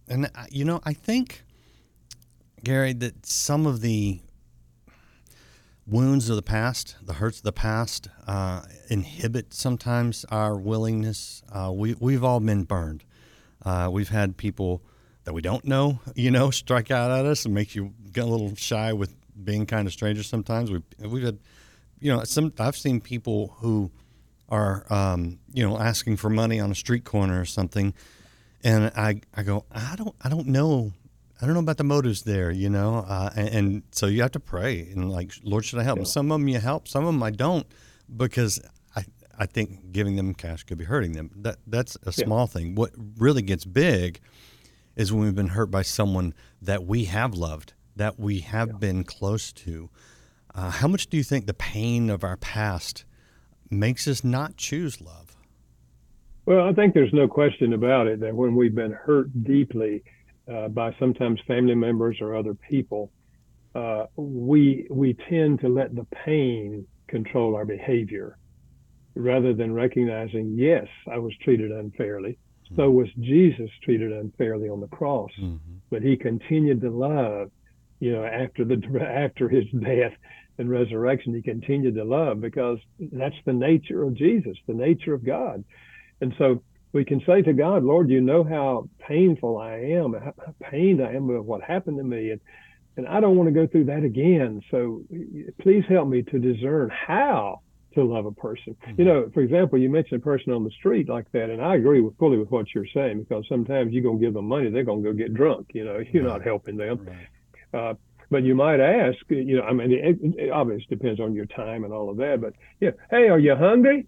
and 0.08 0.26
uh, 0.26 0.46
you 0.50 0.64
know, 0.64 0.80
I 0.84 0.92
think 0.92 1.44
Gary 2.64 2.92
that 2.94 3.26
some 3.26 3.66
of 3.66 3.80
the 3.80 4.20
wounds 5.86 6.30
of 6.30 6.36
the 6.36 6.42
past, 6.42 6.96
the 7.02 7.14
hurts 7.14 7.38
of 7.38 7.44
the 7.44 7.52
past, 7.52 8.08
uh, 8.26 8.62
inhibit 8.88 9.52
sometimes 9.52 10.24
our 10.30 10.56
willingness. 10.56 11.42
Uh, 11.50 11.72
we 11.74 11.94
we've 11.98 12.24
all 12.24 12.40
been 12.40 12.64
burned. 12.64 13.04
Uh, 13.64 13.88
we've 13.92 14.08
had 14.08 14.36
people 14.36 14.82
that 15.24 15.32
we 15.32 15.40
don't 15.40 15.64
know, 15.64 16.00
you 16.14 16.30
know, 16.30 16.50
strike 16.50 16.90
out 16.90 17.10
at 17.10 17.26
us 17.26 17.44
and 17.44 17.54
make 17.54 17.74
you 17.74 17.92
get 18.12 18.24
a 18.24 18.26
little 18.26 18.54
shy 18.56 18.92
with 18.92 19.14
being 19.44 19.66
kind 19.66 19.86
of 19.86 19.92
strangers. 19.92 20.26
Sometimes 20.26 20.70
we 20.70 20.82
we've 20.98 21.24
had, 21.24 21.38
you 22.00 22.14
know, 22.14 22.24
some 22.24 22.52
I've 22.58 22.76
seen 22.76 23.00
people 23.00 23.54
who 23.58 23.90
are, 24.48 24.84
um, 24.92 25.38
you 25.52 25.66
know, 25.66 25.78
asking 25.78 26.16
for 26.16 26.28
money 26.28 26.60
on 26.60 26.70
a 26.70 26.74
street 26.74 27.04
corner 27.04 27.40
or 27.40 27.44
something, 27.44 27.94
and 28.62 28.92
I 28.96 29.20
I 29.34 29.42
go 29.42 29.64
I 29.70 29.94
don't 29.96 30.14
I 30.22 30.28
don't 30.28 30.48
know 30.48 30.92
I 31.42 31.46
don't 31.46 31.54
know 31.54 31.60
about 31.60 31.78
the 31.78 31.84
motives 31.84 32.22
there, 32.22 32.52
you 32.52 32.70
know, 32.70 33.04
uh, 33.08 33.30
and, 33.34 33.48
and, 33.48 33.82
so 33.90 34.06
you 34.06 34.22
have 34.22 34.30
to 34.30 34.40
pray 34.40 34.88
and 34.92 35.10
like, 35.10 35.32
Lord, 35.42 35.64
should 35.64 35.80
I 35.80 35.82
help? 35.82 35.98
Yeah. 35.98 36.04
some 36.04 36.30
of 36.30 36.38
them 36.38 36.46
you 36.46 36.60
help, 36.60 36.86
some 36.86 37.04
of 37.04 37.12
them 37.12 37.20
I 37.20 37.30
don't, 37.30 37.66
because 38.16 38.60
I 38.94 39.04
I 39.36 39.46
think 39.46 39.90
giving 39.90 40.14
them 40.14 40.34
cash 40.34 40.62
could 40.62 40.78
be 40.78 40.84
hurting 40.84 41.12
them. 41.12 41.32
That 41.34 41.56
that's 41.66 41.98
a 42.06 42.12
small 42.12 42.42
yeah. 42.42 42.46
thing. 42.46 42.74
What 42.76 42.92
really 43.18 43.42
gets 43.42 43.64
big 43.64 44.20
is 44.94 45.12
when 45.12 45.24
we've 45.24 45.34
been 45.34 45.48
hurt 45.48 45.70
by 45.70 45.82
someone 45.82 46.32
that 46.60 46.84
we 46.84 47.06
have 47.06 47.34
loved, 47.34 47.72
that 47.96 48.20
we 48.20 48.38
have 48.40 48.68
yeah. 48.68 48.76
been 48.76 49.02
close 49.02 49.52
to. 49.52 49.90
Uh, 50.54 50.70
how 50.70 50.86
much 50.86 51.08
do 51.08 51.16
you 51.16 51.24
think 51.24 51.46
the 51.46 51.54
pain 51.54 52.08
of 52.08 52.22
our 52.22 52.36
past 52.36 53.04
makes 53.68 54.06
us 54.06 54.22
not 54.22 54.56
choose 54.56 55.00
love? 55.00 55.34
Well, 56.46 56.68
I 56.68 56.72
think 56.72 56.94
there's 56.94 57.12
no 57.12 57.26
question 57.26 57.72
about 57.72 58.06
it 58.06 58.20
that 58.20 58.34
when 58.34 58.54
we've 58.54 58.74
been 58.74 58.92
hurt 58.92 59.44
deeply 59.44 60.04
uh, 60.50 60.68
by 60.68 60.94
sometimes 60.98 61.40
family 61.46 61.74
members 61.74 62.18
or 62.20 62.36
other 62.36 62.54
people, 62.54 63.10
uh, 63.74 64.06
we 64.16 64.86
we 64.90 65.16
tend 65.28 65.60
to 65.60 65.68
let 65.68 65.94
the 65.94 66.06
pain 66.24 66.86
control 67.08 67.54
our 67.54 67.64
behavior 67.64 68.38
rather 69.14 69.52
than 69.54 69.72
recognizing, 69.72 70.54
yes, 70.56 70.86
I 71.10 71.18
was 71.18 71.32
treated 71.42 71.70
unfairly. 71.70 72.38
Mm-hmm. 72.64 72.76
So 72.76 72.90
was 72.90 73.08
Jesus 73.20 73.70
treated 73.82 74.12
unfairly 74.12 74.68
on 74.68 74.80
the 74.80 74.88
cross, 74.88 75.30
mm-hmm. 75.40 75.76
but 75.90 76.02
he 76.02 76.16
continued 76.16 76.80
to 76.82 76.90
love. 76.90 77.50
You 78.00 78.12
know, 78.12 78.24
after 78.24 78.64
the 78.64 78.80
after 79.08 79.48
his 79.48 79.64
death 79.80 80.12
and 80.58 80.68
resurrection, 80.68 81.34
he 81.34 81.42
continued 81.42 81.94
to 81.94 82.04
love 82.04 82.40
because 82.40 82.78
that's 82.98 83.36
the 83.44 83.52
nature 83.52 84.02
of 84.02 84.14
Jesus, 84.14 84.56
the 84.66 84.74
nature 84.74 85.14
of 85.14 85.24
God. 85.24 85.64
And 86.20 86.34
so 86.38 86.62
we 86.92 87.04
can 87.04 87.22
say 87.26 87.42
to 87.42 87.52
God, 87.52 87.84
Lord, 87.84 88.10
you 88.10 88.20
know 88.20 88.44
how 88.44 88.88
painful 89.06 89.58
I 89.58 89.76
am, 89.76 90.12
how 90.12 90.54
pained 90.60 91.02
I 91.02 91.14
am 91.14 91.26
with 91.26 91.42
what 91.42 91.62
happened 91.62 91.98
to 91.98 92.04
me. 92.04 92.30
And 92.30 92.40
and 92.96 93.08
I 93.08 93.20
don't 93.20 93.36
want 93.36 93.48
to 93.48 93.54
go 93.54 93.66
through 93.66 93.86
that 93.86 94.04
again. 94.04 94.60
So 94.70 95.02
please 95.62 95.82
help 95.88 96.08
me 96.08 96.22
to 96.24 96.38
discern 96.38 96.90
how 96.90 97.60
to 97.94 98.04
love 98.04 98.26
a 98.26 98.32
person. 98.32 98.76
Mm-hmm. 98.86 99.00
You 99.00 99.04
know, 99.06 99.30
for 99.32 99.40
example, 99.40 99.78
you 99.78 99.88
mentioned 99.88 100.20
a 100.20 100.24
person 100.24 100.52
on 100.52 100.64
the 100.64 100.70
street 100.70 101.08
like 101.08 101.30
that, 101.32 101.50
and 101.50 101.62
I 101.62 101.76
agree 101.76 102.00
with 102.00 102.16
fully 102.18 102.38
with 102.38 102.50
what 102.50 102.66
you're 102.74 102.86
saying 102.92 103.20
because 103.22 103.44
sometimes 103.48 103.92
you're 103.92 104.02
gonna 104.02 104.18
give 104.18 104.34
them 104.34 104.46
money, 104.46 104.70
they're 104.70 104.84
gonna 104.84 105.02
go 105.02 105.12
get 105.12 105.34
drunk. 105.34 105.68
You 105.72 105.84
know, 105.84 106.02
you're 106.12 106.24
right. 106.24 106.32
not 106.32 106.42
helping 106.42 106.76
them. 106.76 107.08
Right. 107.72 107.90
Uh, 107.90 107.94
but 108.30 108.44
you 108.44 108.54
might 108.54 108.80
ask, 108.80 109.18
you 109.28 109.56
know, 109.58 109.62
I 109.62 109.74
mean, 109.74 109.92
it, 109.92 110.18
it 110.38 110.50
obviously 110.50 110.86
depends 110.88 111.20
on 111.20 111.34
your 111.34 111.44
time 111.46 111.84
and 111.84 111.92
all 111.92 112.08
of 112.08 112.16
that. 112.16 112.40
But 112.40 112.54
yeah, 112.80 112.92
hey, 113.10 113.28
are 113.28 113.38
you 113.38 113.54
hungry? 113.54 114.06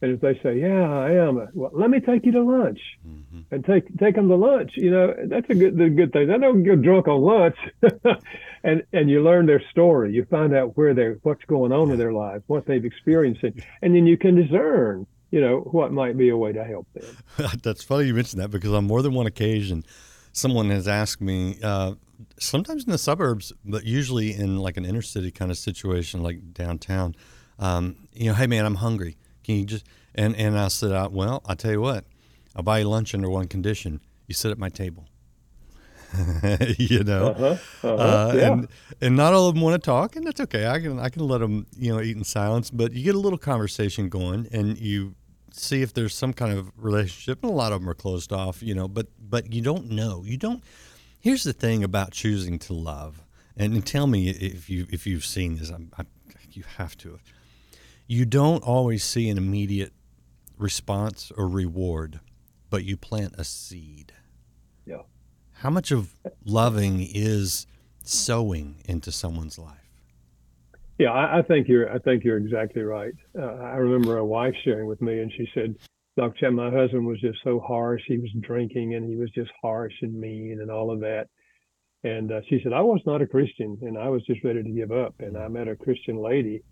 And 0.00 0.12
if 0.12 0.20
they 0.20 0.38
say, 0.42 0.60
"Yeah, 0.60 0.88
I 0.88 1.12
am," 1.12 1.48
well, 1.54 1.70
let 1.72 1.90
me 1.90 1.98
take 1.98 2.24
you 2.24 2.32
to 2.32 2.42
lunch, 2.42 2.80
mm-hmm. 3.06 3.40
and 3.50 3.64
take 3.64 3.98
take 3.98 4.14
them 4.14 4.28
to 4.28 4.36
lunch. 4.36 4.72
You 4.76 4.92
know, 4.92 5.14
that's 5.26 5.50
a 5.50 5.54
good 5.56 5.80
a 5.80 5.90
good 5.90 6.12
thing. 6.12 6.28
They 6.28 6.38
don't 6.38 6.62
get 6.62 6.82
drunk 6.82 7.08
on 7.08 7.20
lunch, 7.20 7.56
and 8.62 8.84
and 8.92 9.10
you 9.10 9.24
learn 9.24 9.46
their 9.46 9.62
story. 9.70 10.12
You 10.12 10.24
find 10.26 10.54
out 10.54 10.76
where 10.76 10.94
they're, 10.94 11.18
what's 11.22 11.44
going 11.44 11.72
on 11.72 11.90
in 11.90 11.98
their 11.98 12.12
lives, 12.12 12.44
what 12.46 12.64
they've 12.66 12.84
experienced, 12.84 13.42
and 13.42 13.94
then 13.94 14.06
you 14.06 14.16
can 14.16 14.36
discern. 14.36 15.06
You 15.32 15.40
know 15.40 15.58
what 15.58 15.92
might 15.92 16.16
be 16.16 16.28
a 16.28 16.36
way 16.36 16.52
to 16.52 16.64
help 16.64 16.86
them. 16.94 17.50
that's 17.62 17.82
funny 17.82 18.06
you 18.06 18.14
mentioned 18.14 18.40
that 18.40 18.50
because 18.50 18.72
on 18.72 18.84
more 18.86 19.02
than 19.02 19.14
one 19.14 19.26
occasion, 19.26 19.84
someone 20.32 20.70
has 20.70 20.86
asked 20.86 21.20
me. 21.20 21.58
Uh, 21.62 21.94
sometimes 22.38 22.84
in 22.84 22.92
the 22.92 22.98
suburbs, 22.98 23.52
but 23.64 23.84
usually 23.84 24.32
in 24.32 24.58
like 24.58 24.76
an 24.76 24.84
inner 24.84 25.02
city 25.02 25.30
kind 25.30 25.50
of 25.50 25.58
situation, 25.58 26.22
like 26.22 26.52
downtown. 26.54 27.14
Um, 27.58 27.96
you 28.12 28.26
know, 28.26 28.34
hey 28.34 28.46
man, 28.46 28.64
I'm 28.64 28.76
hungry 28.76 29.16
can 29.48 29.60
you 29.60 29.64
just 29.64 29.86
and 30.14 30.36
and 30.36 30.58
I 30.58 30.68
said, 30.68 30.92
uh, 30.92 31.08
well, 31.10 31.42
I 31.46 31.54
tell 31.54 31.70
you 31.70 31.80
what, 31.80 32.04
I'll 32.54 32.62
buy 32.62 32.80
you 32.80 32.88
lunch 32.88 33.14
under 33.14 33.30
one 33.30 33.48
condition: 33.48 34.00
you 34.26 34.34
sit 34.34 34.50
at 34.50 34.58
my 34.58 34.68
table. 34.68 35.06
you 36.78 37.02
know, 37.02 37.28
uh-huh, 37.28 37.46
uh-huh, 37.82 37.88
uh, 37.88 38.32
yeah. 38.34 38.52
and 38.52 38.68
and 39.00 39.16
not 39.16 39.32
all 39.32 39.48
of 39.48 39.54
them 39.54 39.62
want 39.62 39.82
to 39.82 39.84
talk, 39.84 40.16
and 40.16 40.26
that's 40.26 40.40
okay. 40.42 40.66
I 40.66 40.80
can 40.80 40.98
I 40.98 41.08
can 41.08 41.26
let 41.26 41.38
them 41.38 41.66
you 41.78 41.94
know 41.94 42.02
eat 42.02 42.14
in 42.14 42.24
silence, 42.24 42.70
but 42.70 42.92
you 42.92 43.02
get 43.02 43.14
a 43.14 43.18
little 43.18 43.38
conversation 43.38 44.10
going, 44.10 44.48
and 44.52 44.78
you 44.78 45.14
see 45.50 45.80
if 45.80 45.94
there's 45.94 46.14
some 46.14 46.34
kind 46.34 46.56
of 46.58 46.70
relationship. 46.76 47.42
And 47.42 47.50
a 47.50 47.54
lot 47.54 47.72
of 47.72 47.80
them 47.80 47.88
are 47.88 47.94
closed 47.94 48.32
off, 48.32 48.62
you 48.62 48.74
know, 48.74 48.86
but 48.86 49.06
but 49.18 49.50
you 49.50 49.62
don't 49.62 49.90
know. 49.90 50.24
You 50.26 50.36
don't. 50.36 50.62
Here's 51.20 51.44
the 51.44 51.54
thing 51.54 51.82
about 51.82 52.10
choosing 52.12 52.58
to 52.60 52.74
love, 52.74 53.22
and, 53.56 53.72
and 53.72 53.86
tell 53.86 54.06
me 54.06 54.28
if 54.28 54.68
you 54.68 54.86
if 54.90 55.06
you've 55.06 55.24
seen 55.24 55.56
this. 55.56 55.70
I, 55.70 55.76
I, 55.98 56.04
you 56.52 56.64
have 56.76 56.96
to 56.98 57.10
have 57.12 57.22
you 58.08 58.24
don't 58.24 58.64
always 58.64 59.04
see 59.04 59.28
an 59.28 59.36
immediate 59.36 59.92
response 60.56 61.30
or 61.36 61.46
reward, 61.46 62.20
but 62.70 62.82
you 62.82 62.96
plant 62.96 63.34
a 63.36 63.44
seed. 63.44 64.12
Yeah. 64.86 65.02
How 65.52 65.70
much 65.70 65.92
of 65.92 66.14
loving 66.44 67.06
is 67.06 67.66
sowing 68.02 68.76
into 68.86 69.12
someone's 69.12 69.58
life? 69.58 69.74
Yeah, 70.98 71.12
I, 71.12 71.38
I 71.38 71.42
think 71.42 71.68
you're. 71.68 71.92
I 71.92 71.98
think 71.98 72.24
you're 72.24 72.38
exactly 72.38 72.82
right. 72.82 73.12
Uh, 73.38 73.44
I 73.44 73.76
remember 73.76 74.16
a 74.16 74.24
wife 74.24 74.54
sharing 74.64 74.88
with 74.88 75.00
me, 75.00 75.20
and 75.20 75.30
she 75.36 75.46
said, 75.54 75.76
"Dr. 76.16 76.36
Chad, 76.40 76.54
my 76.54 76.70
husband 76.70 77.06
was 77.06 77.20
just 77.20 77.38
so 77.44 77.60
harsh. 77.60 78.02
He 78.08 78.18
was 78.18 78.30
drinking, 78.40 78.94
and 78.94 79.08
he 79.08 79.14
was 79.14 79.30
just 79.30 79.50
harsh 79.62 79.92
and 80.02 80.18
mean, 80.18 80.58
and 80.60 80.72
all 80.72 80.90
of 80.90 80.98
that." 81.00 81.28
And 82.02 82.32
uh, 82.32 82.40
she 82.48 82.60
said, 82.64 82.72
"I 82.72 82.80
was 82.80 83.00
not 83.06 83.22
a 83.22 83.28
Christian, 83.28 83.78
and 83.82 83.96
I 83.96 84.08
was 84.08 84.24
just 84.26 84.42
ready 84.42 84.60
to 84.62 84.70
give 84.70 84.90
up. 84.90 85.14
And 85.20 85.36
I 85.36 85.46
met 85.46 85.68
a 85.68 85.76
Christian 85.76 86.16
lady, 86.16 86.64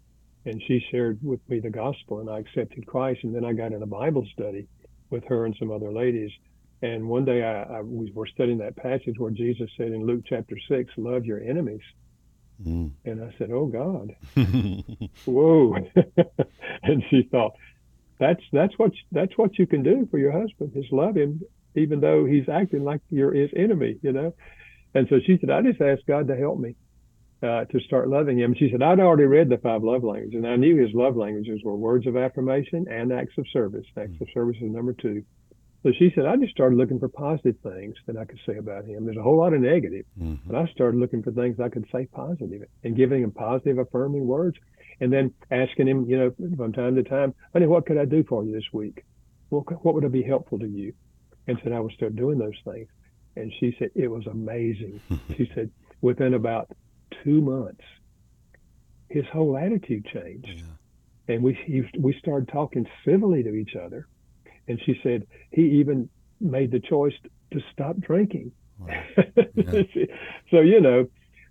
and 0.47 0.63
she 0.67 0.83
shared 0.91 1.19
with 1.23 1.41
me 1.49 1.61
the 1.61 1.71
gospel 1.71 2.21
and 2.21 2.31
I 2.31 2.39
accepted 2.39 2.87
Christ 2.87 3.21
and 3.25 3.35
then 3.35 3.45
I 3.45 3.53
got 3.53 3.73
in 3.73 3.83
a 3.83 3.87
Bible 3.87 4.27
study 4.33 4.67
with 5.11 5.25
her 5.25 5.45
and 5.45 5.55
some 5.59 5.71
other 5.71 5.93
ladies 5.93 6.31
and 6.83 7.09
one 7.09 7.25
day 7.25 7.43
I, 7.43 7.79
I 7.79 7.81
we 7.83 8.11
were 8.13 8.27
studying 8.27 8.59
that 8.59 8.77
passage 8.77 9.19
where 9.19 9.31
Jesus 9.31 9.71
said 9.77 9.89
in 9.89 10.07
Luke 10.07 10.25
chapter 10.29 10.57
six, 10.69 10.93
"Love 10.97 11.25
your 11.25 11.41
enemies," 11.41 11.81
mm. 12.63 12.91
and 13.05 13.23
I 13.23 13.35
said, 13.39 13.51
"Oh 13.51 13.67
God, 13.67 14.15
whoa!" 15.25 15.75
and 16.83 17.03
she 17.11 17.29
thought, 17.31 17.53
"That's 18.21 18.43
that's 18.53 18.75
what 18.79 18.93
that's 19.11 19.37
what 19.37 19.59
you 19.59 19.67
can 19.67 19.83
do 19.83 20.07
for 20.11 20.19
your 20.19 20.33
husband 20.33 20.73
is 20.75 20.85
love 20.93 21.17
him, 21.17 21.41
even 21.75 22.01
though 22.01 22.27
he's 22.27 22.49
acting 22.49 22.85
like 22.85 23.01
you're 23.09 23.33
his 23.33 23.51
enemy, 23.57 23.99
you 24.03 24.13
know." 24.13 24.35
And 24.95 25.09
so 25.09 25.17
she 25.27 25.39
said, 25.41 25.51
"I 25.51 25.63
just 25.63 25.81
asked 25.81 26.07
God 26.07 26.29
to 26.29 26.37
help 26.37 26.59
me 26.59 26.75
uh, 27.43 27.65
to 27.67 27.81
start 27.81 28.09
loving 28.09 28.39
him. 28.39 28.55
She 28.59 28.71
said, 28.71 28.83
I'd 28.83 29.01
already 29.01 29.25
read 29.25 29.49
the 29.49 29.59
five 29.59 29.83
love 29.83 30.05
languages, 30.05 30.35
and 30.35 30.47
I 30.47 30.57
knew 30.57 30.77
his 30.77 30.95
love 30.95 31.17
languages 31.17 31.61
were 31.65 31.77
words 31.77 32.07
of 32.07 32.17
affirmation 32.17 32.87
and 32.91 33.13
acts 33.13 33.37
of 33.39 33.47
service. 33.53 33.85
Acts 33.97 34.13
mm-hmm. 34.13 34.25
of 34.25 34.29
service 34.33 34.57
is 34.57 34.71
number 34.71 34.95
two. 34.95 35.23
So 35.83 35.93
she 35.99 36.11
said, 36.15 36.27
I 36.27 36.37
just 36.37 36.53
started 36.53 36.77
looking 36.77 36.99
for 36.99 37.09
positive 37.09 37.57
things 37.63 37.95
that 38.07 38.17
I 38.17 38.25
could 38.25 38.41
say 38.47 38.57
about 38.57 38.87
him. 38.87 39.05
There's 39.05 39.19
a 39.19 39.23
whole 39.23 39.37
lot 39.37 39.53
of 39.53 39.61
negative, 39.61 40.05
mm-hmm. 40.21 40.51
but 40.51 40.57
I 40.57 40.67
started 40.73 40.99
looking 40.99 41.23
for 41.23 41.31
things 41.31 41.61
I 41.61 41.69
could 41.69 41.87
say 41.93 42.07
positive 42.07 42.63
and 42.83 42.97
giving 42.97 43.23
him 43.23 43.31
positive, 43.31 43.79
affirming 43.79 44.27
words. 44.27 44.57
And 44.99 45.13
then 45.13 45.35
asking 45.51 45.89
him, 45.89 46.09
you 46.09 46.17
know, 46.17 46.33
from 46.57 46.73
time 46.73 46.97
to 46.97 47.03
time, 47.03 47.35
honey, 47.53 47.67
what 47.67 47.85
could 47.85 47.99
I 47.99 48.07
do 48.07 48.25
for 48.25 48.43
you 48.45 48.53
this 48.53 48.65
week? 48.73 49.05
What, 49.51 49.85
what 49.85 49.95
would 49.95 50.05
it 50.05 50.13
be 50.13 50.23
helpful 50.23 50.59
to 50.59 50.67
you? 50.67 50.95
And 51.47 51.61
said, 51.63 51.73
I 51.73 51.81
would 51.81 51.93
start 51.93 52.17
doing 52.17 52.39
those 52.39 52.59
things. 52.65 52.89
And 53.37 53.53
she 53.61 53.77
said, 53.79 53.91
it 53.95 54.09
was 54.09 54.27
amazing. 54.27 55.01
she 55.37 55.51
said, 55.55 55.71
within 56.01 56.35
about 56.35 56.69
two 57.25 57.41
months, 57.41 57.83
his 59.09 59.25
whole 59.33 59.57
attitude 59.57 60.07
changed. 60.07 60.49
Yeah. 60.49 61.35
And 61.35 61.43
we 61.43 61.59
he, 61.65 61.83
we 61.99 62.17
started 62.19 62.49
talking 62.49 62.87
civilly 63.05 63.43
to 63.43 63.55
each 63.55 63.75
other. 63.77 64.07
And 64.69 64.81
she 64.85 64.99
said 65.03 65.27
he 65.51 65.63
even 65.81 66.09
made 66.41 66.71
the 66.71 66.81
choice 66.81 67.15
to 67.53 67.61
stop 67.73 67.97
drinking. 67.99 68.53
Wow. 68.79 68.89
Yeah. 69.55 69.83
so 70.51 70.61
you 70.61 70.81
know, 70.81 71.09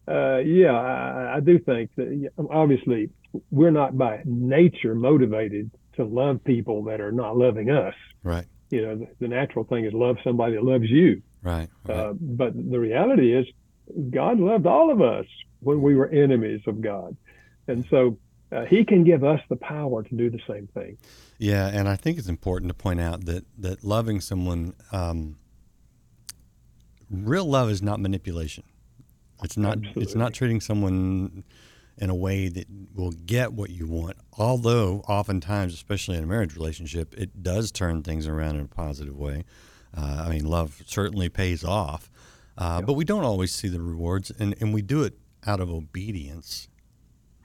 uh, 0.07 0.37
yeah, 0.37 0.71
I, 0.71 1.37
I, 1.37 1.39
do 1.39 1.57
think 1.57 1.89
that 1.95 2.29
obviously 2.51 3.09
we're 3.49 3.71
not 3.71 3.97
by 3.97 4.21
nature 4.25 4.93
motivated 4.93 5.71
to 5.95 6.05
love 6.05 6.43
people 6.43 6.83
that 6.83 7.01
are 7.01 7.11
not 7.11 7.35
loving 7.35 7.71
us. 7.71 7.95
Right. 8.23 8.45
You 8.69 8.81
know, 8.83 8.95
the, 8.97 9.07
the 9.21 9.27
natural 9.27 9.65
thing 9.65 9.85
is 9.85 9.93
love 9.93 10.17
somebody 10.23 10.53
that 10.53 10.63
loves 10.63 10.89
you. 10.89 11.23
Right. 11.41 11.67
right. 11.85 11.97
Uh, 11.97 12.13
but 12.13 12.53
the 12.55 12.79
reality 12.79 13.35
is, 13.35 13.47
God 14.11 14.39
loved 14.39 14.67
all 14.67 14.91
of 14.91 15.01
us 15.01 15.25
when 15.65 15.81
we 15.81 15.95
were 15.95 16.07
enemies 16.07 16.61
of 16.67 16.81
God. 16.81 17.17
And 17.67 17.85
so 17.89 18.17
uh, 18.51 18.65
he 18.65 18.85
can 18.85 19.03
give 19.03 19.23
us 19.23 19.41
the 19.49 19.55
power 19.55 20.03
to 20.03 20.15
do 20.15 20.29
the 20.29 20.39
same 20.47 20.67
thing. 20.73 20.97
Yeah, 21.37 21.67
and 21.67 21.89
I 21.89 21.95
think 21.95 22.17
it's 22.17 22.29
important 22.29 22.69
to 22.69 22.75
point 22.75 23.01
out 23.01 23.25
that 23.25 23.45
that 23.57 23.83
loving 23.83 24.21
someone, 24.21 24.75
um, 24.91 25.37
real 27.09 27.45
love 27.45 27.69
is 27.69 27.81
not 27.81 27.99
manipulation. 27.99 28.63
It's 29.43 29.57
not. 29.57 29.77
Absolutely. 29.77 30.03
It's 30.03 30.15
not 30.15 30.33
treating 30.33 30.61
someone 30.61 31.43
in 31.97 32.09
a 32.09 32.15
way 32.15 32.49
that 32.49 32.67
will 32.93 33.11
get 33.11 33.53
what 33.53 33.69
you 33.69 33.87
want. 33.87 34.17
Although 34.37 35.03
oftentimes, 35.07 35.73
especially 35.73 36.17
in 36.17 36.23
a 36.23 36.27
marriage 36.27 36.55
relationship, 36.55 37.15
it 37.17 37.41
does 37.41 37.71
turn 37.71 38.03
things 38.03 38.27
around 38.27 38.55
in 38.57 38.61
a 38.61 38.67
positive 38.67 39.17
way. 39.17 39.43
Uh, 39.95 40.25
I 40.27 40.29
mean, 40.29 40.45
love 40.45 40.81
certainly 40.85 41.29
pays 41.29 41.63
off, 41.63 42.09
uh, 42.57 42.81
but 42.81 42.93
we 42.93 43.05
don't 43.05 43.23
always 43.23 43.53
see 43.53 43.69
the 43.69 43.81
rewards, 43.81 44.29
and, 44.37 44.53
and 44.59 44.73
we 44.73 44.81
do 44.81 45.03
it 45.03 45.17
out 45.45 45.59
of 45.59 45.69
obedience, 45.69 46.67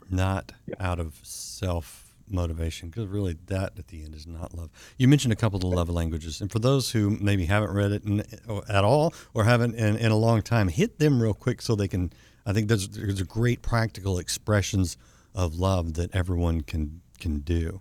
not 0.08 0.52
yeah. 0.66 0.74
out 0.78 0.98
of 0.98 1.20
self 1.22 2.14
motivation, 2.28 2.88
because 2.88 3.06
really 3.06 3.36
that 3.46 3.72
at 3.78 3.88
the 3.88 4.04
end 4.04 4.14
is 4.14 4.26
not 4.26 4.54
love. 4.54 4.70
You 4.96 5.08
mentioned 5.08 5.32
a 5.32 5.36
couple 5.36 5.56
of 5.56 5.62
the 5.62 5.68
love 5.68 5.88
languages, 5.88 6.40
and 6.40 6.50
for 6.50 6.58
those 6.58 6.92
who 6.92 7.10
maybe 7.10 7.46
haven't 7.46 7.72
read 7.72 7.92
it 7.92 8.04
in, 8.04 8.20
at 8.68 8.84
all 8.84 9.12
or 9.34 9.44
haven't 9.44 9.74
in, 9.74 9.96
in, 9.96 10.10
a 10.10 10.16
long 10.16 10.42
time, 10.42 10.68
hit 10.68 10.98
them 10.98 11.22
real 11.22 11.34
quick 11.34 11.60
so 11.62 11.74
they 11.74 11.88
can. 11.88 12.12
I 12.46 12.52
think 12.52 12.68
there's 12.68 12.88
there's 12.88 13.20
a 13.20 13.24
great 13.24 13.62
practical 13.62 14.18
expressions 14.18 14.96
of 15.34 15.54
love 15.54 15.94
that 15.94 16.14
everyone 16.14 16.62
can 16.62 17.00
can 17.18 17.40
do. 17.40 17.80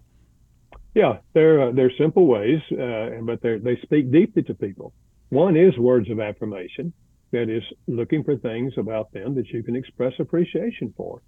Yeah, 0.96 1.20
they're 1.34 1.70
uh, 1.70 1.72
they're 1.72 1.92
simple 1.98 2.28
ways, 2.28 2.60
uh, 2.72 3.22
but 3.22 3.42
they 3.42 3.58
they 3.58 3.78
speak 3.84 4.12
deeply 4.12 4.44
to 4.44 4.54
people. 4.54 4.94
One 5.30 5.56
is 5.56 5.78
words 5.78 6.10
of 6.10 6.20
affirmation 6.20 6.92
that 7.32 7.50
is 7.50 7.64
looking 7.88 8.24
for 8.24 8.36
things 8.38 8.74
about 8.78 9.12
them 9.14 9.36
that 9.36 9.50
you 9.50 9.64
can 9.64 9.76
express 9.76 10.14
appreciation 10.20 10.94
for. 10.96 11.22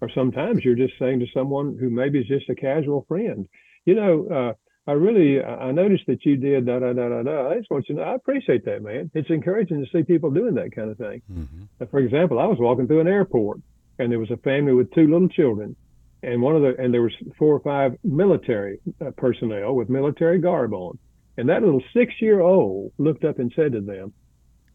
Or 0.00 0.10
sometimes 0.14 0.64
you're 0.64 0.76
just 0.76 0.94
saying 0.98 1.20
to 1.20 1.26
someone 1.34 1.76
who 1.78 1.90
maybe 1.90 2.20
is 2.20 2.26
just 2.26 2.48
a 2.48 2.54
casual 2.54 3.04
friend, 3.08 3.48
you 3.84 3.94
know, 3.94 4.26
uh, 4.28 4.52
I 4.90 4.92
really, 4.92 5.42
I 5.42 5.70
noticed 5.72 6.04
that 6.06 6.24
you 6.24 6.36
did 6.36 6.64
da 6.64 6.78
da 6.78 6.92
da 6.94 7.08
da 7.08 7.22
da. 7.22 7.50
I 7.50 7.58
just 7.58 7.70
want 7.70 7.88
you 7.88 7.96
to 7.96 8.00
know, 8.00 8.06
I 8.06 8.14
appreciate 8.14 8.64
that, 8.64 8.82
man. 8.82 9.10
It's 9.12 9.28
encouraging 9.28 9.84
to 9.84 9.90
see 9.90 10.02
people 10.02 10.30
doing 10.30 10.54
that 10.54 10.74
kind 10.74 10.90
of 10.90 10.96
thing. 10.96 11.20
Mm-hmm. 11.30 11.84
For 11.90 11.98
example, 11.98 12.38
I 12.38 12.46
was 12.46 12.58
walking 12.58 12.86
through 12.86 13.00
an 13.00 13.08
airport 13.08 13.60
and 13.98 14.10
there 14.10 14.18
was 14.18 14.30
a 14.30 14.38
family 14.38 14.72
with 14.72 14.90
two 14.94 15.06
little 15.10 15.28
children 15.28 15.76
and 16.22 16.42
one 16.42 16.56
of 16.56 16.62
the, 16.62 16.74
and 16.82 16.92
there 16.92 17.02
was 17.02 17.12
four 17.38 17.54
or 17.54 17.60
five 17.60 17.96
military 18.02 18.80
uh, 19.00 19.10
personnel 19.16 19.74
with 19.74 19.88
military 19.88 20.38
garb 20.38 20.72
on. 20.72 20.98
And 21.36 21.48
that 21.48 21.62
little 21.62 21.82
six 21.94 22.14
year 22.20 22.40
old 22.40 22.92
looked 22.98 23.24
up 23.24 23.38
and 23.38 23.52
said 23.54 23.72
to 23.72 23.80
them, 23.80 24.12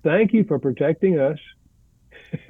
Thank 0.03 0.33
you 0.33 0.43
for 0.43 0.59
protecting 0.59 1.19
us. 1.19 1.39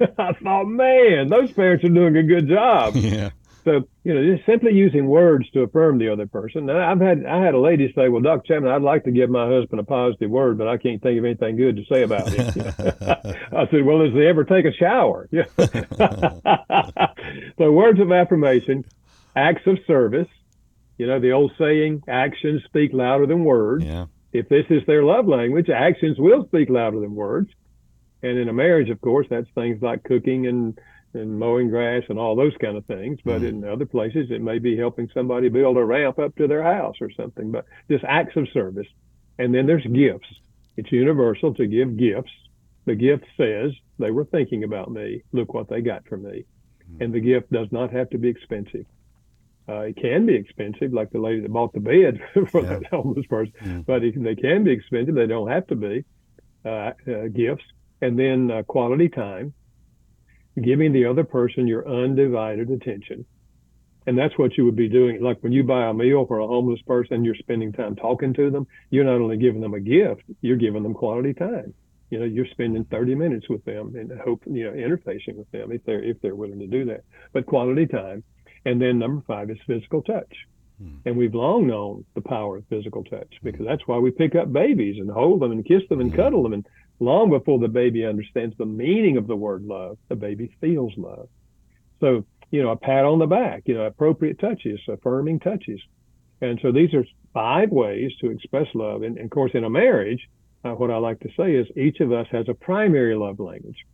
I 0.18 0.32
thought, 0.32 0.64
man, 0.64 1.28
those 1.28 1.52
parents 1.52 1.84
are 1.84 1.88
doing 1.88 2.16
a 2.16 2.22
good 2.22 2.48
job. 2.48 2.94
Yeah. 3.04 3.30
So 3.64 3.88
you 4.02 4.12
know, 4.12 4.36
just 4.36 4.44
simply 4.44 4.74
using 4.74 5.06
words 5.06 5.48
to 5.52 5.62
affirm 5.62 5.96
the 5.96 6.12
other 6.12 6.26
person. 6.26 6.66
Now, 6.66 6.86
I've 6.86 7.00
had 7.00 7.24
I 7.24 7.42
had 7.42 7.54
a 7.54 7.58
lady 7.58 7.90
say, 7.94 8.10
"Well, 8.10 8.20
Dr. 8.20 8.46
Chapman, 8.46 8.70
I'd 8.70 8.82
like 8.82 9.04
to 9.04 9.10
give 9.10 9.30
my 9.30 9.48
husband 9.48 9.80
a 9.80 9.84
positive 9.84 10.30
word, 10.30 10.58
but 10.58 10.68
I 10.68 10.76
can't 10.76 11.00
think 11.00 11.18
of 11.18 11.24
anything 11.24 11.56
good 11.56 11.76
to 11.76 11.84
say 11.86 12.02
about 12.02 12.28
him." 12.28 12.46
I 13.56 13.66
said, 13.70 13.86
"Well, 13.86 14.00
does 14.04 14.12
he 14.12 14.26
ever 14.26 14.44
take 14.44 14.66
a 14.66 14.72
shower?" 14.74 15.30
So 17.56 17.72
words 17.72 18.00
of 18.00 18.12
affirmation, 18.12 18.84
acts 19.34 19.66
of 19.66 19.78
service. 19.86 20.28
You 20.98 21.06
know 21.06 21.18
the 21.18 21.32
old 21.32 21.52
saying, 21.58 22.02
"Actions 22.06 22.62
speak 22.64 22.92
louder 22.92 23.24
than 23.26 23.44
words." 23.44 23.82
Yeah. 23.82 24.06
If 24.34 24.48
this 24.48 24.66
is 24.68 24.82
their 24.86 25.04
love 25.04 25.28
language, 25.28 25.70
actions 25.70 26.18
will 26.18 26.44
speak 26.46 26.68
louder 26.68 26.98
than 26.98 27.14
words. 27.14 27.50
And 28.22 28.36
in 28.36 28.48
a 28.48 28.52
marriage, 28.52 28.90
of 28.90 29.00
course, 29.00 29.28
that's 29.30 29.48
things 29.54 29.80
like 29.80 30.02
cooking 30.02 30.46
and 30.48 30.78
and 31.14 31.38
mowing 31.38 31.70
grass 31.70 32.02
and 32.08 32.18
all 32.18 32.34
those 32.34 32.56
kind 32.60 32.76
of 32.76 32.84
things. 32.86 33.20
But 33.24 33.42
mm-hmm. 33.42 33.64
in 33.64 33.64
other 33.64 33.86
places, 33.86 34.32
it 34.32 34.42
may 34.42 34.58
be 34.58 34.76
helping 34.76 35.08
somebody 35.14 35.48
build 35.48 35.76
a 35.76 35.84
ramp 35.84 36.18
up 36.18 36.34
to 36.36 36.48
their 36.48 36.64
house 36.64 36.96
or 37.00 37.08
something. 37.12 37.52
But 37.52 37.66
just 37.88 38.02
acts 38.02 38.34
of 38.34 38.48
service. 38.52 38.88
And 39.38 39.54
then 39.54 39.66
there's 39.66 39.86
gifts. 39.86 40.26
It's 40.76 40.90
universal 40.90 41.54
to 41.54 41.66
give 41.68 41.96
gifts. 41.96 42.32
The 42.86 42.96
gift 42.96 43.26
says 43.36 43.70
they 44.00 44.10
were 44.10 44.24
thinking 44.24 44.64
about 44.64 44.90
me. 44.90 45.22
Look 45.30 45.54
what 45.54 45.68
they 45.68 45.80
got 45.80 46.04
from 46.08 46.24
me. 46.24 46.44
Mm-hmm. 46.90 47.02
And 47.02 47.14
the 47.14 47.20
gift 47.20 47.52
does 47.52 47.68
not 47.70 47.92
have 47.92 48.10
to 48.10 48.18
be 48.18 48.28
expensive. 48.28 48.86
Uh, 49.66 49.80
it 49.80 49.96
can 49.96 50.26
be 50.26 50.34
expensive, 50.34 50.92
like 50.92 51.10
the 51.10 51.18
lady 51.18 51.40
that 51.40 51.52
bought 51.52 51.72
the 51.72 51.80
bed 51.80 52.20
for 52.50 52.62
yeah. 52.62 52.78
that 52.80 52.86
homeless 52.86 53.26
person, 53.26 53.54
mm-hmm. 53.62 53.80
but 53.80 54.04
it, 54.04 54.22
they 54.22 54.34
can 54.34 54.62
be 54.64 54.72
expensive. 54.72 55.14
They 55.14 55.26
don't 55.26 55.48
have 55.48 55.66
to 55.68 55.74
be 55.74 56.04
uh, 56.64 56.92
uh, 57.08 57.28
gifts. 57.32 57.64
And 58.02 58.18
then 58.18 58.50
uh, 58.50 58.62
quality 58.64 59.08
time 59.08 59.54
giving 60.62 60.92
the 60.92 61.06
other 61.06 61.24
person 61.24 61.66
your 61.66 61.88
undivided 61.88 62.70
attention. 62.70 63.24
And 64.06 64.18
that's 64.18 64.36
what 64.36 64.56
you 64.56 64.66
would 64.66 64.76
be 64.76 64.88
doing. 64.88 65.22
Like 65.22 65.38
when 65.40 65.52
you 65.52 65.64
buy 65.64 65.86
a 65.86 65.94
meal 65.94 66.26
for 66.26 66.38
a 66.38 66.46
homeless 66.46 66.80
person, 66.82 67.24
you're 67.24 67.34
spending 67.36 67.72
time 67.72 67.96
talking 67.96 68.34
to 68.34 68.50
them. 68.50 68.66
You're 68.90 69.04
not 69.04 69.14
only 69.14 69.38
giving 69.38 69.62
them 69.62 69.74
a 69.74 69.80
gift, 69.80 70.22
you're 70.42 70.58
giving 70.58 70.82
them 70.82 70.94
quality 70.94 71.32
time. 71.32 71.72
You 72.10 72.18
know, 72.18 72.26
you're 72.26 72.46
spending 72.50 72.84
30 72.84 73.14
minutes 73.14 73.48
with 73.48 73.64
them 73.64 73.94
and 73.96 74.12
hope, 74.20 74.42
you 74.46 74.64
know, 74.64 74.72
interfacing 74.72 75.36
with 75.36 75.50
them 75.52 75.72
if 75.72 75.82
they're, 75.84 76.02
if 76.02 76.20
they're 76.20 76.34
willing 76.34 76.58
to 76.58 76.66
do 76.66 76.84
that. 76.84 77.04
But 77.32 77.46
quality 77.46 77.86
time. 77.86 78.22
And 78.64 78.80
then 78.80 78.98
number 78.98 79.22
five 79.26 79.50
is 79.50 79.58
physical 79.66 80.02
touch. 80.02 80.32
Hmm. 80.78 80.96
And 81.04 81.16
we've 81.16 81.34
long 81.34 81.66
known 81.66 82.04
the 82.14 82.20
power 82.20 82.56
of 82.56 82.64
physical 82.68 83.04
touch 83.04 83.32
because 83.42 83.66
that's 83.66 83.86
why 83.86 83.98
we 83.98 84.10
pick 84.10 84.34
up 84.34 84.52
babies 84.52 84.96
and 84.98 85.10
hold 85.10 85.40
them 85.40 85.52
and 85.52 85.64
kiss 85.64 85.82
them 85.88 86.00
and 86.00 86.10
hmm. 86.10 86.16
cuddle 86.16 86.42
them 86.42 86.54
and 86.54 86.66
long 87.00 87.30
before 87.30 87.58
the 87.58 87.68
baby 87.68 88.04
understands 88.04 88.56
the 88.56 88.66
meaning 88.66 89.16
of 89.16 89.26
the 89.26 89.36
word 89.36 89.64
love, 89.64 89.98
the 90.08 90.16
baby 90.16 90.54
feels 90.60 90.92
love. 90.96 91.28
So, 92.00 92.24
you 92.50 92.62
know, 92.62 92.70
a 92.70 92.76
pat 92.76 93.04
on 93.04 93.18
the 93.18 93.26
back, 93.26 93.62
you 93.66 93.74
know, 93.74 93.82
appropriate 93.82 94.38
touches, 94.38 94.80
affirming 94.88 95.40
touches. 95.40 95.80
And 96.40 96.58
so 96.62 96.72
these 96.72 96.92
are 96.94 97.04
five 97.32 97.70
ways 97.70 98.12
to 98.20 98.30
express 98.30 98.66
love. 98.74 99.02
And, 99.02 99.16
and 99.16 99.26
of 99.26 99.30
course, 99.30 99.52
in 99.54 99.64
a 99.64 99.70
marriage, 99.70 100.28
uh, 100.64 100.72
what 100.72 100.90
I 100.90 100.96
like 100.96 101.20
to 101.20 101.30
say 101.36 101.54
is 101.54 101.66
each 101.76 102.00
of 102.00 102.12
us 102.12 102.26
has 102.30 102.48
a 102.48 102.54
primary 102.54 103.14
love 103.14 103.40
language. 103.40 103.84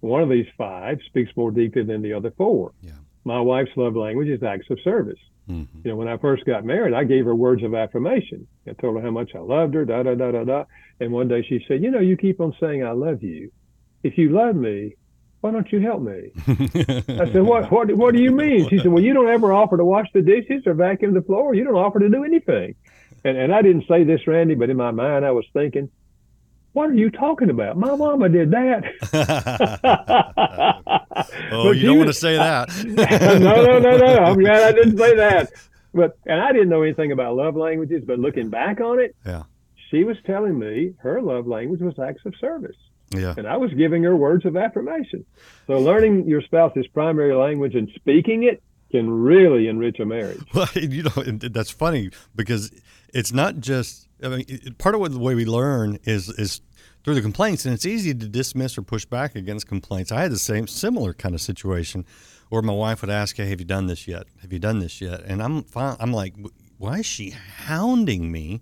One 0.00 0.22
of 0.22 0.30
these 0.30 0.46
five 0.56 0.98
speaks 1.06 1.30
more 1.36 1.50
deeply 1.50 1.84
than 1.84 2.02
the 2.02 2.14
other 2.14 2.32
four. 2.36 2.72
Yeah. 2.82 2.92
My 3.24 3.40
wife's 3.40 3.70
love 3.76 3.96
language 3.96 4.28
is 4.28 4.42
acts 4.42 4.70
of 4.70 4.78
service. 4.82 5.18
Mm-hmm. 5.48 5.80
You 5.84 5.90
know, 5.90 5.96
when 5.96 6.08
I 6.08 6.16
first 6.16 6.44
got 6.44 6.64
married, 6.64 6.94
I 6.94 7.04
gave 7.04 7.24
her 7.24 7.34
words 7.34 7.62
of 7.62 7.74
affirmation. 7.74 8.46
I 8.68 8.72
told 8.74 8.96
her 8.96 9.02
how 9.02 9.10
much 9.10 9.34
I 9.34 9.40
loved 9.40 9.74
her, 9.74 9.84
da 9.84 10.02
da 10.02 10.14
da 10.14 10.30
da 10.30 10.44
da. 10.44 10.64
And 11.00 11.12
one 11.12 11.28
day 11.28 11.42
she 11.42 11.64
said, 11.66 11.82
"You 11.82 11.90
know, 11.90 12.00
you 12.00 12.16
keep 12.16 12.40
on 12.40 12.54
saying 12.60 12.84
I 12.84 12.92
love 12.92 13.22
you. 13.22 13.50
If 14.02 14.16
you 14.16 14.30
love 14.30 14.56
me, 14.56 14.96
why 15.40 15.50
don't 15.50 15.70
you 15.72 15.80
help 15.80 16.02
me?" 16.02 16.30
I 16.46 17.32
said, 17.32 17.42
"What? 17.42 17.70
What? 17.70 17.94
What 17.96 18.14
do 18.14 18.22
you 18.22 18.30
mean?" 18.30 18.68
She 18.68 18.78
said, 18.78 18.88
"Well, 18.88 19.02
you 19.02 19.12
don't 19.12 19.28
ever 19.28 19.52
offer 19.52 19.76
to 19.76 19.84
wash 19.84 20.06
the 20.14 20.22
dishes 20.22 20.66
or 20.66 20.74
vacuum 20.74 21.14
the 21.14 21.22
floor. 21.22 21.54
You 21.54 21.64
don't 21.64 21.74
offer 21.74 21.98
to 21.98 22.08
do 22.08 22.24
anything." 22.24 22.74
And 23.24 23.36
and 23.36 23.52
I 23.52 23.62
didn't 23.62 23.86
say 23.88 24.04
this, 24.04 24.26
Randy, 24.26 24.54
but 24.54 24.70
in 24.70 24.76
my 24.76 24.92
mind 24.92 25.24
I 25.24 25.32
was 25.32 25.44
thinking, 25.52 25.90
what 26.72 26.90
are 26.90 26.94
you 26.94 27.10
talking 27.10 27.50
about? 27.50 27.76
My 27.76 27.96
mama 27.96 28.28
did 28.28 28.52
that. 28.52 28.84
oh, 31.52 31.72
you 31.72 31.86
don't 31.86 31.98
want 31.98 32.08
to 32.08 32.14
say 32.14 32.36
that. 32.36 32.68
no, 32.84 33.38
no, 33.38 33.78
no, 33.78 33.96
no. 33.96 34.16
I'm 34.16 34.38
glad 34.38 34.62
I 34.62 34.72
didn't 34.72 34.98
say 34.98 35.16
that. 35.16 35.50
But 35.92 36.18
and 36.26 36.40
I 36.40 36.52
didn't 36.52 36.68
know 36.68 36.82
anything 36.82 37.12
about 37.12 37.34
love 37.34 37.56
languages, 37.56 38.04
but 38.06 38.18
looking 38.18 38.48
back 38.48 38.80
on 38.80 39.00
it, 39.00 39.16
yeah, 39.26 39.42
she 39.90 40.04
was 40.04 40.16
telling 40.24 40.58
me 40.58 40.94
her 40.98 41.20
love 41.20 41.46
language 41.46 41.80
was 41.80 41.98
acts 41.98 42.24
of 42.24 42.34
service. 42.40 42.76
Yeah. 43.10 43.34
And 43.36 43.46
I 43.46 43.56
was 43.56 43.72
giving 43.74 44.04
her 44.04 44.14
words 44.16 44.44
of 44.46 44.56
affirmation. 44.56 45.24
So 45.66 45.78
learning 45.78 46.28
your 46.28 46.42
spouse's 46.42 46.86
primary 46.88 47.34
language 47.34 47.74
and 47.74 47.90
speaking 47.96 48.44
it 48.44 48.62
can 48.92 49.10
really 49.10 49.68
enrich 49.68 49.98
a 50.00 50.06
marriage. 50.06 50.40
Well, 50.54 50.68
you 50.74 51.02
know, 51.02 51.22
that's 51.48 51.70
funny 51.70 52.10
because 52.34 52.70
it's 53.12 53.32
not 53.32 53.58
just 53.58 54.08
I 54.22 54.28
mean, 54.28 54.74
part 54.78 54.94
of 54.94 55.00
what 55.00 55.12
the 55.12 55.18
way 55.18 55.34
we 55.34 55.44
learn 55.44 55.98
is 56.04 56.28
is 56.28 56.60
through 57.04 57.14
the 57.14 57.22
complaints, 57.22 57.64
and 57.64 57.74
it's 57.74 57.86
easy 57.86 58.14
to 58.14 58.28
dismiss 58.28 58.76
or 58.76 58.82
push 58.82 59.04
back 59.04 59.34
against 59.34 59.66
complaints. 59.66 60.12
I 60.12 60.22
had 60.22 60.32
the 60.32 60.38
same 60.38 60.66
similar 60.66 61.14
kind 61.14 61.34
of 61.34 61.40
situation 61.40 62.04
where 62.48 62.62
my 62.62 62.72
wife 62.72 63.00
would 63.00 63.10
ask, 63.10 63.36
"Hey, 63.36 63.48
have 63.48 63.60
you 63.60 63.66
done 63.66 63.86
this 63.86 64.06
yet? 64.06 64.26
Have 64.42 64.52
you 64.52 64.58
done 64.58 64.80
this 64.80 65.00
yet?" 65.00 65.22
And 65.24 65.42
I'm 65.42 65.64
I'm 65.74 66.12
like, 66.12 66.34
"Why 66.78 66.98
is 66.98 67.06
she 67.06 67.30
hounding 67.30 68.30
me 68.30 68.60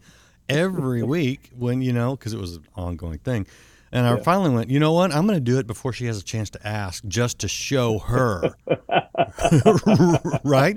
every 0.49 1.03
week 1.17 1.51
when 1.57 1.83
you 1.83 1.93
know?" 1.93 2.17
Because 2.17 2.33
it 2.33 2.41
was 2.41 2.57
an 2.57 2.67
ongoing 2.77 3.19
thing. 3.19 3.47
And 3.91 4.07
I 4.07 4.19
finally 4.19 4.51
went, 4.51 4.69
you 4.69 4.79
know 4.79 4.93
what? 4.93 5.15
I'm 5.15 5.27
going 5.27 5.39
to 5.39 5.41
do 5.41 5.59
it 5.59 5.67
before 5.67 5.95
she 5.95 6.05
has 6.07 6.19
a 6.19 6.23
chance 6.23 6.51
to 6.51 6.67
ask, 6.67 7.03
just 7.07 7.39
to 7.39 7.49
show 7.49 7.99
her, 8.01 8.55
right? 10.45 10.77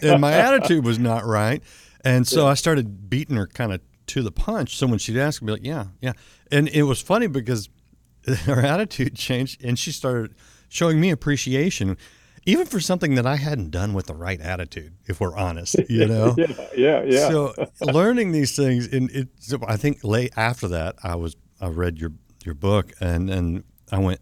And 0.00 0.20
my 0.20 0.32
attitude 0.32 0.84
was 0.84 0.96
not 0.98 1.24
right, 1.24 1.60
and 2.04 2.26
so 2.26 2.46
I 2.46 2.54
started 2.54 3.10
beating 3.10 3.36
her 3.36 3.48
kind 3.48 3.72
of 3.72 3.80
to 4.08 4.22
the 4.22 4.32
punch. 4.32 4.76
So 4.76 4.86
when 4.86 4.98
she'd 4.98 5.16
ask 5.18 5.42
me, 5.42 5.52
like, 5.52 5.64
yeah, 5.64 5.86
yeah. 6.00 6.12
And 6.50 6.68
it 6.68 6.82
was 6.84 7.00
funny 7.00 7.26
because 7.26 7.68
her 8.44 8.60
attitude 8.60 9.16
changed 9.16 9.64
and 9.64 9.78
she 9.78 9.92
started 9.92 10.34
showing 10.68 11.00
me 11.00 11.10
appreciation, 11.10 11.96
even 12.44 12.66
for 12.66 12.80
something 12.80 13.14
that 13.14 13.26
I 13.26 13.36
hadn't 13.36 13.70
done 13.70 13.94
with 13.94 14.06
the 14.06 14.14
right 14.14 14.40
attitude, 14.40 14.94
if 15.06 15.20
we're 15.20 15.36
honest, 15.36 15.76
you 15.88 16.06
know? 16.06 16.34
yeah, 16.36 16.68
yeah, 16.74 17.02
yeah. 17.04 17.28
So 17.28 17.54
learning 17.80 18.32
these 18.32 18.56
things, 18.56 18.86
and 18.92 19.10
it, 19.10 19.28
so 19.38 19.58
I 19.66 19.76
think 19.76 20.02
late 20.02 20.32
after 20.36 20.68
that, 20.68 20.96
I 21.02 21.16
was, 21.16 21.36
I 21.60 21.68
read 21.68 21.98
your, 21.98 22.12
your 22.44 22.54
book 22.54 22.92
and, 23.00 23.30
and 23.30 23.64
I 23.90 23.98
went, 23.98 24.20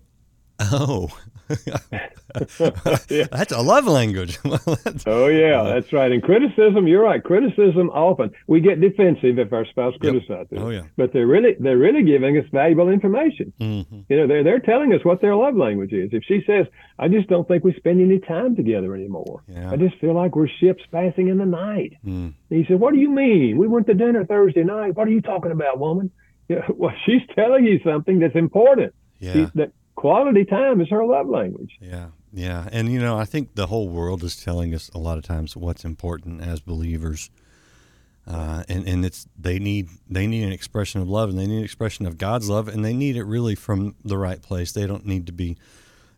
oh, 0.59 1.11
That's 3.31 3.53
a 3.53 3.61
love 3.61 3.87
language. 3.87 4.39
oh 5.07 5.27
yeah, 5.27 5.65
that's 5.65 5.93
right. 5.93 6.13
And 6.13 6.23
criticism, 6.23 6.87
you're 6.87 7.03
right. 7.03 7.23
Criticism 7.23 7.91
often 7.91 8.31
we 8.47 8.61
get 8.61 8.81
defensive 8.81 9.39
if 9.39 9.53
our 9.53 9.67
spouse 9.67 9.95
yep. 10.01 10.13
criticizes. 10.13 10.59
Oh 10.59 10.71
yeah. 10.71 10.83
But 10.97 11.13
they're 11.13 11.27
really 11.27 11.57
they're 11.59 11.79
really 11.79 12.05
giving 12.05 12.37
us 12.39 12.45
valuable 12.53 12.89
information. 12.89 13.53
Mm-hmm. 13.61 14.01
You 14.09 14.17
know, 14.17 14.27
they're 14.27 14.45
they're 14.45 14.61
telling 14.61 14.93
us 14.93 15.05
what 15.05 15.21
their 15.21 15.35
love 15.35 15.57
language 15.57 15.93
is. 15.93 16.11
If 16.13 16.23
she 16.25 16.43
says, 16.47 16.67
"I 16.99 17.09
just 17.09 17.29
don't 17.29 17.49
think 17.49 17.65
we 17.65 17.75
spend 17.75 18.01
any 18.01 18.21
time 18.21 18.55
together 18.55 18.95
anymore. 18.95 19.43
Yeah. 19.49 19.71
I 19.71 19.77
just 19.77 19.97
feel 19.97 20.15
like 20.15 20.37
we're 20.37 20.49
ships 20.61 20.83
passing 20.93 21.29
in 21.29 21.39
the 21.39 21.47
night." 21.47 21.95
Mm. 22.07 22.35
he 22.49 22.65
said, 22.69 22.79
"What 22.79 22.95
do 22.95 23.01
you 23.01 23.11
mean? 23.11 23.59
We 23.59 23.67
went 23.67 23.87
to 23.89 23.95
dinner 23.95 24.25
Thursday 24.25 24.63
night. 24.63 24.95
What 24.95 25.09
are 25.09 25.13
you 25.13 25.23
talking 25.23 25.51
about, 25.51 25.79
woman?" 25.79 26.11
Yeah, 26.49 26.67
well, 26.75 26.93
she's 27.07 27.23
telling 27.35 27.65
you 27.65 27.81
something 27.85 28.19
that's 28.19 28.35
important. 28.35 28.95
Yeah. 29.21 29.33
She, 29.33 29.47
that 29.55 29.73
quality 30.01 30.45
time 30.45 30.81
is 30.81 30.89
her 30.89 31.05
love 31.05 31.29
language. 31.29 31.77
Yeah. 31.81 32.09
Yeah, 32.33 32.69
and 32.71 32.93
you 32.93 33.01
know, 33.01 33.19
I 33.19 33.25
think 33.25 33.57
the 33.57 33.67
whole 33.67 33.89
world 33.89 34.23
is 34.23 34.37
telling 34.37 34.73
us 34.73 34.89
a 34.95 34.99
lot 34.99 35.19
of 35.19 35.25
times 35.25 35.57
what's 35.57 35.85
important 35.85 36.41
as 36.41 36.61
believers, 36.61 37.29
uh, 38.25 38.63
and 38.69 38.87
and 38.87 39.05
it's 39.05 39.27
they 39.37 39.59
need 39.59 39.89
they 40.09 40.29
need 40.29 40.45
an 40.45 40.53
expression 40.53 41.01
of 41.01 41.09
love, 41.09 41.31
and 41.31 41.37
they 41.37 41.47
need 41.47 41.59
an 41.59 41.65
expression 41.65 42.07
of 42.07 42.19
God's 42.19 42.49
love, 42.49 42.69
and 42.69 42.85
they 42.85 42.93
need 42.93 43.17
it 43.17 43.25
really 43.25 43.57
from 43.57 43.97
the 44.05 44.17
right 44.17 44.41
place. 44.41 44.71
They 44.71 44.87
don't 44.87 45.05
need 45.05 45.27
to 45.27 45.33
be, 45.33 45.57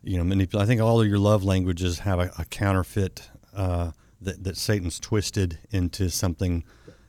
you 0.03 0.17
know, 0.17 0.23
manipulated. 0.23 0.63
I 0.63 0.67
think 0.67 0.81
all 0.81 1.01
of 1.01 1.07
your 1.07 1.17
love 1.17 1.43
languages 1.43 1.99
have 1.99 2.19
a, 2.19 2.31
a 2.37 2.45
counterfeit 2.45 3.31
uh, 3.55 3.93
that 4.21 4.43
that 4.43 4.55
Satan's 4.55 4.99
twisted 4.99 5.57
into 5.71 6.11
something 6.11 6.63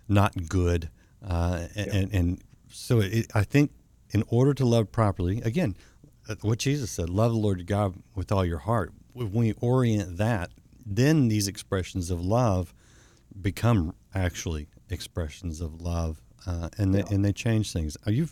not 0.09 0.49
good, 0.49 0.89
uh, 1.23 1.67
yeah. 1.77 1.85
and 1.93 2.15
and 2.15 2.43
so 2.71 3.01
it, 3.01 3.27
I 3.35 3.45
think 3.45 3.71
in 4.15 4.25
order 4.29 4.55
to 4.55 4.65
love 4.65 4.91
properly, 4.93 5.43
again, 5.43 5.77
what 6.41 6.59
Jesus 6.59 6.91
said, 6.91 7.11
love 7.11 7.33
the 7.33 7.39
Lord 7.39 7.59
your 7.59 7.67
God 7.67 7.95
with 8.15 8.33
all 8.33 8.45
your 8.45 8.59
heart. 8.59 8.93
When 9.13 9.33
we 9.33 9.53
orient 9.61 10.17
that, 10.19 10.51
then 10.85 11.29
these 11.29 11.49
expressions 11.49 12.11
of 12.11 12.25
love 12.25 12.75
become 13.41 13.95
actually 14.15 14.69
expressions 14.91 15.61
of 15.61 15.81
love, 15.81 16.21
uh, 16.47 16.69
and 16.79 16.95
they, 16.95 17.01
yeah. 17.01 17.07
and 17.11 17.25
they 17.25 17.33
change 17.33 17.73
things. 17.73 17.97
Are 18.07 18.13
you, 18.13 18.29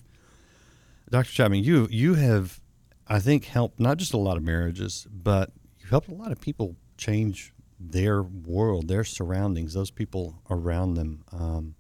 Dr. 1.11 1.31
Chapman? 1.31 1.65
You 1.65 1.89
you 1.91 2.15
have, 2.15 2.61
I 3.09 3.19
think, 3.19 3.45
helped 3.47 3.81
not 3.81 3.97
just 3.99 4.13
a 4.13 4.19
lot 4.19 4.37
of 4.37 4.43
marriages, 4.43 5.07
but 5.11 5.51
you 5.79 5.87
helped 5.89 6.09
a 6.09 6.15
lot 6.15 6.33
of 6.33 6.41
people 6.41 6.77
change 6.97 7.53
their 7.79 8.23
world, 8.23 8.89
their 8.89 9.05
surroundings, 9.05 9.75
those 9.75 9.91
people 9.91 10.41
around 10.51 10.95
them. 10.95 11.25
Um, 11.33 11.75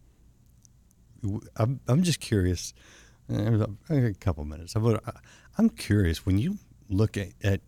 I'm, 1.56 1.80
I'm 1.86 2.02
just 2.02 2.20
curious. 2.20 2.74
Uh, 3.32 3.66
a 3.90 4.12
couple 4.14 4.44
minutes. 4.44 4.74
I'm 5.56 5.70
curious 5.70 6.26
when 6.26 6.38
you 6.38 6.58
look 6.88 7.16
at, 7.16 7.28
at 7.42 7.60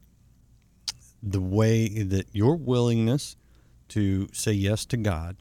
the 1.22 1.40
way 1.40 1.88
that 1.88 2.27
your 2.33 2.57
willingness 2.57 3.37
to 3.88 4.29
say 4.33 4.53
yes 4.53 4.85
to 4.87 4.96
God, 4.96 5.37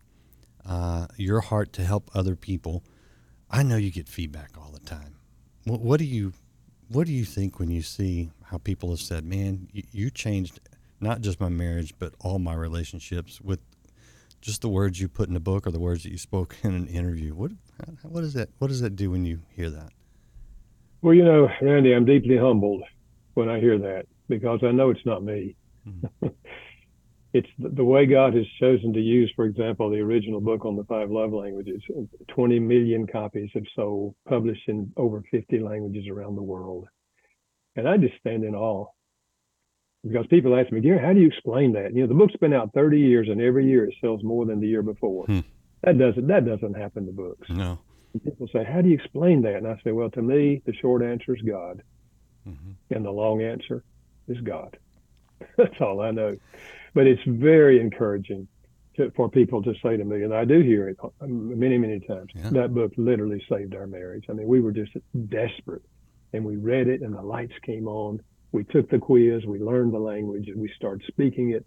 uh, 0.66 1.08
your 1.18 1.42
heart 1.42 1.74
to 1.74 1.84
help 1.84 2.10
other 2.14 2.36
people, 2.36 2.84
I 3.50 3.64
know 3.64 3.76
you 3.76 3.92
get 3.92 4.08
feedback 4.08 4.52
all 4.58 4.72
the 4.72 4.80
time. 4.80 5.16
What, 5.66 5.82
what 5.82 6.00
do 6.00 6.06
you 6.06 6.34
what 6.90 7.08
do 7.08 7.14
you 7.14 7.26
think 7.26 7.60
when 7.60 7.72
you 7.72 7.82
see 7.82 8.30
how 8.44 8.58
people 8.58 8.90
have 8.92 9.00
said, 9.00 9.26
"Man, 9.26 9.68
you, 9.72 9.84
you 9.92 10.10
changed 10.10 10.60
not 11.00 11.22
just 11.22 11.40
my 11.40 11.50
marriage, 11.50 11.94
but 11.98 12.14
all 12.20 12.40
my 12.40 12.54
relationships 12.54 13.42
with 13.42 13.60
just 14.42 14.62
the 14.62 14.70
words 14.70 15.00
you 15.00 15.08
put 15.08 15.30
in 15.30 15.36
a 15.36 15.40
book 15.40 15.66
or 15.66 15.72
the 15.72 15.80
words 15.80 16.04
that 16.04 16.12
you 16.12 16.18
spoke 16.18 16.58
in 16.64 16.74
an 16.74 16.88
interview. 16.88 17.34
What 17.34 17.52
what 18.04 18.22
does 18.22 18.34
that 18.34 18.50
what 18.60 18.68
does 18.68 18.82
that 18.82 18.96
do 18.96 19.12
when 19.12 19.26
you 19.26 19.42
hear 19.56 19.70
that? 19.70 19.92
Well, 21.04 21.14
you 21.14 21.26
know, 21.26 21.50
Randy, 21.62 21.94
I'm 21.94 22.06
deeply 22.06 22.38
humbled 22.38 22.82
when 23.34 23.50
I 23.50 23.60
hear 23.60 23.78
that 23.78 24.06
because 24.30 24.62
I 24.64 24.72
know 24.72 24.90
it's 24.90 25.06
not 25.06 25.22
me. 25.22 25.54
Mm-hmm. 25.86 26.28
it's 27.34 27.50
the 27.60 27.84
way 27.84 28.06
God 28.06 28.34
has 28.36 28.46
chosen 28.58 28.94
to 28.94 29.02
use, 29.02 29.30
for 29.36 29.44
example, 29.44 29.90
the 29.90 30.00
original 30.00 30.40
book 30.40 30.64
on 30.64 30.78
the 30.78 30.86
five 30.86 31.12
love 31.12 31.34
languages. 31.34 31.82
20 32.30 32.58
million 32.60 33.06
copies 33.06 33.50
have 33.54 33.66
sold, 33.76 34.16
published 34.30 34.64
in 34.70 34.94
over 34.96 35.22
50 35.30 35.60
languages 35.60 36.06
around 36.10 36.38
the 36.38 36.42
world. 36.42 36.88
And 37.76 37.86
I 37.86 37.98
just 37.98 38.18
stand 38.20 38.46
in 38.46 38.56
awe 38.56 38.86
because 40.06 40.26
people 40.28 40.58
ask 40.58 40.72
me, 40.72 40.80
Gary, 40.80 41.06
how 41.06 41.12
do 41.12 41.20
you 41.20 41.28
explain 41.28 41.74
that? 41.74 41.94
You 41.94 42.04
know, 42.04 42.08
the 42.08 42.14
book's 42.14 42.38
been 42.38 42.54
out 42.54 42.72
30 42.74 42.98
years 42.98 43.28
and 43.30 43.42
every 43.42 43.68
year 43.68 43.84
it 43.84 43.96
sells 44.00 44.24
more 44.24 44.46
than 44.46 44.62
the 44.62 44.68
year 44.68 44.84
before. 44.84 45.26
Hmm. 45.26 45.40
That 45.84 45.98
doesn't 45.98 46.28
that 46.28 46.46
doesn't 46.46 46.76
happen 46.76 47.06
to 47.08 47.12
books. 47.12 47.50
No. 47.50 47.80
And 48.14 48.24
people 48.24 48.48
say, 48.54 48.64
how 48.64 48.82
do 48.82 48.90
you 48.90 48.96
explain 48.96 49.42
that? 49.44 49.56
And 49.56 49.68
I 49.68 49.80
say, 49.84 49.92
well, 49.92 50.10
to 50.12 50.22
me, 50.22 50.62
the 50.66 50.74
short 50.74 51.04
answer 51.04 51.36
is 51.36 51.42
God, 51.42 51.82
mm-hmm. 52.48 52.72
and 52.92 53.06
the 53.06 53.12
long 53.12 53.42
answer 53.42 53.84
is 54.28 54.40
God. 54.42 54.78
That's 55.58 55.80
all 55.82 56.02
I 56.02 56.12
know. 56.12 56.38
But 56.94 57.08
it's 57.08 57.22
very 57.26 57.80
encouraging 57.82 58.48
to, 58.98 59.12
for 59.16 59.30
people 59.30 59.64
to 59.64 59.74
say 59.82 59.98
to 59.98 60.06
me, 60.06 60.24
and 60.24 60.34
I 60.34 60.46
do 60.46 60.60
hear 60.60 60.90
it 60.90 60.98
many, 61.22 61.78
many 61.78 62.00
times. 62.00 62.32
Yeah. 62.36 62.50
That 62.52 62.74
book 62.76 62.94
literally 62.98 63.44
saved 63.50 63.76
our 63.76 63.88
marriage. 63.88 64.26
I 64.30 64.34
mean, 64.34 64.48
we 64.48 64.62
were 64.62 64.72
just 64.72 64.92
desperate, 65.30 65.84
and 66.34 66.46
we 66.46 66.58
read 66.58 66.88
it, 66.88 67.02
and 67.02 67.16
the 67.16 67.22
lights 67.22 67.56
came 67.66 67.88
on 67.88 68.22
we 68.54 68.64
took 68.64 68.90
the 68.90 69.00
quiz, 69.00 69.46
we 69.46 69.60
learned 69.60 69.94
the 69.94 70.00
language, 70.00 70.48
and 70.48 70.62
we 70.62 70.72
started 70.78 71.04
speaking 71.08 71.50
it. 71.52 71.66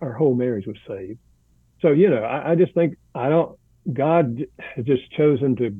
Our 0.00 0.12
whole 0.12 0.34
marriage 0.34 0.66
was 0.66 0.76
saved. 0.86 1.18
So, 1.82 1.90
you 1.90 2.08
know, 2.08 2.22
I, 2.22 2.52
I 2.52 2.54
just 2.54 2.72
think 2.74 2.96
I 3.14 3.28
don't, 3.28 3.58
God 3.92 4.46
has 4.58 4.84
just 4.84 5.10
chosen 5.12 5.56
to 5.56 5.76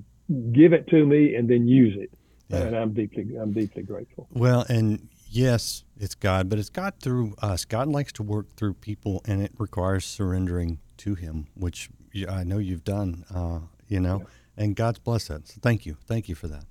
give 0.52 0.72
it 0.72 0.88
to 0.88 1.04
me 1.04 1.34
and 1.34 1.48
then 1.48 1.68
use 1.68 1.96
it. 1.98 2.10
Yeah. 2.48 2.62
And 2.62 2.76
I'm 2.76 2.92
deeply, 2.92 3.36
I'm 3.36 3.52
deeply 3.52 3.82
grateful. 3.82 4.26
Well, 4.32 4.66
and 4.68 5.08
yes, 5.28 5.84
it's 5.96 6.14
God, 6.14 6.48
but 6.48 6.58
it's 6.58 6.70
God 6.70 6.94
through 7.00 7.34
us. 7.40 7.64
God 7.64 7.88
likes 7.88 8.12
to 8.14 8.22
work 8.22 8.56
through 8.56 8.74
people, 8.74 9.22
and 9.24 9.40
it 9.40 9.52
requires 9.58 10.04
surrendering 10.04 10.80
to 10.98 11.14
Him, 11.14 11.46
which 11.54 11.90
I 12.28 12.42
know 12.42 12.58
you've 12.58 12.84
done. 12.84 13.24
Uh, 13.32 13.60
you 13.86 14.00
know, 14.00 14.20
yeah. 14.20 14.64
and 14.64 14.76
God's 14.76 14.98
blessed. 14.98 15.48
So 15.48 15.60
thank 15.60 15.86
you, 15.86 15.96
thank 16.06 16.28
you 16.28 16.34
for 16.34 16.48
that. 16.48 16.64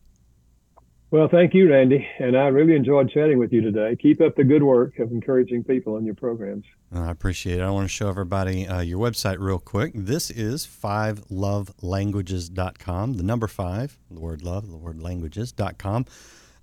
Well, 1.12 1.28
thank 1.28 1.56
you, 1.56 1.72
Randy. 1.72 2.08
And 2.20 2.38
I 2.38 2.50
really 2.50 2.76
enjoyed 2.76 3.10
chatting 3.10 3.40
with 3.40 3.52
you 3.52 3.62
today. 3.62 3.96
Keep 3.96 4.22
up 4.22 4.36
the 4.36 4.44
good 4.44 4.62
work 4.62 5.00
of 5.00 5.12
encouraging 5.12 5.64
people 5.64 5.98
in 5.98 6.06
your 6.06 6.14
programs. 6.14 6.66
I 6.92 7.10
appreciate 7.10 7.58
it. 7.60 7.64
I 7.64 7.72
want 7.72 7.86
to 7.86 7.94
show 7.94 8.10
everybody 8.10 8.68
uh, 8.68 8.82
your 8.82 9.00
website 9.00 9.38
real 9.40 9.58
quick. 9.58 9.94
This 9.96 10.30
is 10.30 10.68
fivelovelanguages.com, 10.68 13.14
the 13.14 13.24
number 13.24 13.48
five, 13.48 13.98
the 14.12 14.20
word 14.20 14.44
love, 14.44 14.70
the 14.70 14.78
word 14.78 15.02
languages.com. 15.02 16.06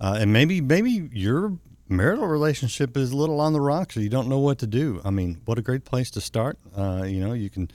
Uh, 0.00 0.18
and 0.20 0.32
maybe, 0.32 0.60
maybe 0.60 1.10
your 1.12 1.58
marital 1.88 2.28
relationship 2.28 2.96
is 2.96 3.10
a 3.10 3.16
little 3.16 3.40
on 3.40 3.52
the 3.52 3.60
rocks 3.60 3.96
or 3.96 4.00
you 4.00 4.08
don't 4.08 4.28
know 4.28 4.38
what 4.38 4.58
to 4.58 4.68
do. 4.68 5.00
I 5.04 5.10
mean, 5.10 5.40
what 5.44 5.58
a 5.58 5.62
great 5.62 5.84
place 5.84 6.08
to 6.12 6.20
start. 6.20 6.56
Uh, 6.76 7.02
you 7.04 7.18
know, 7.18 7.32
you 7.32 7.50
can 7.50 7.68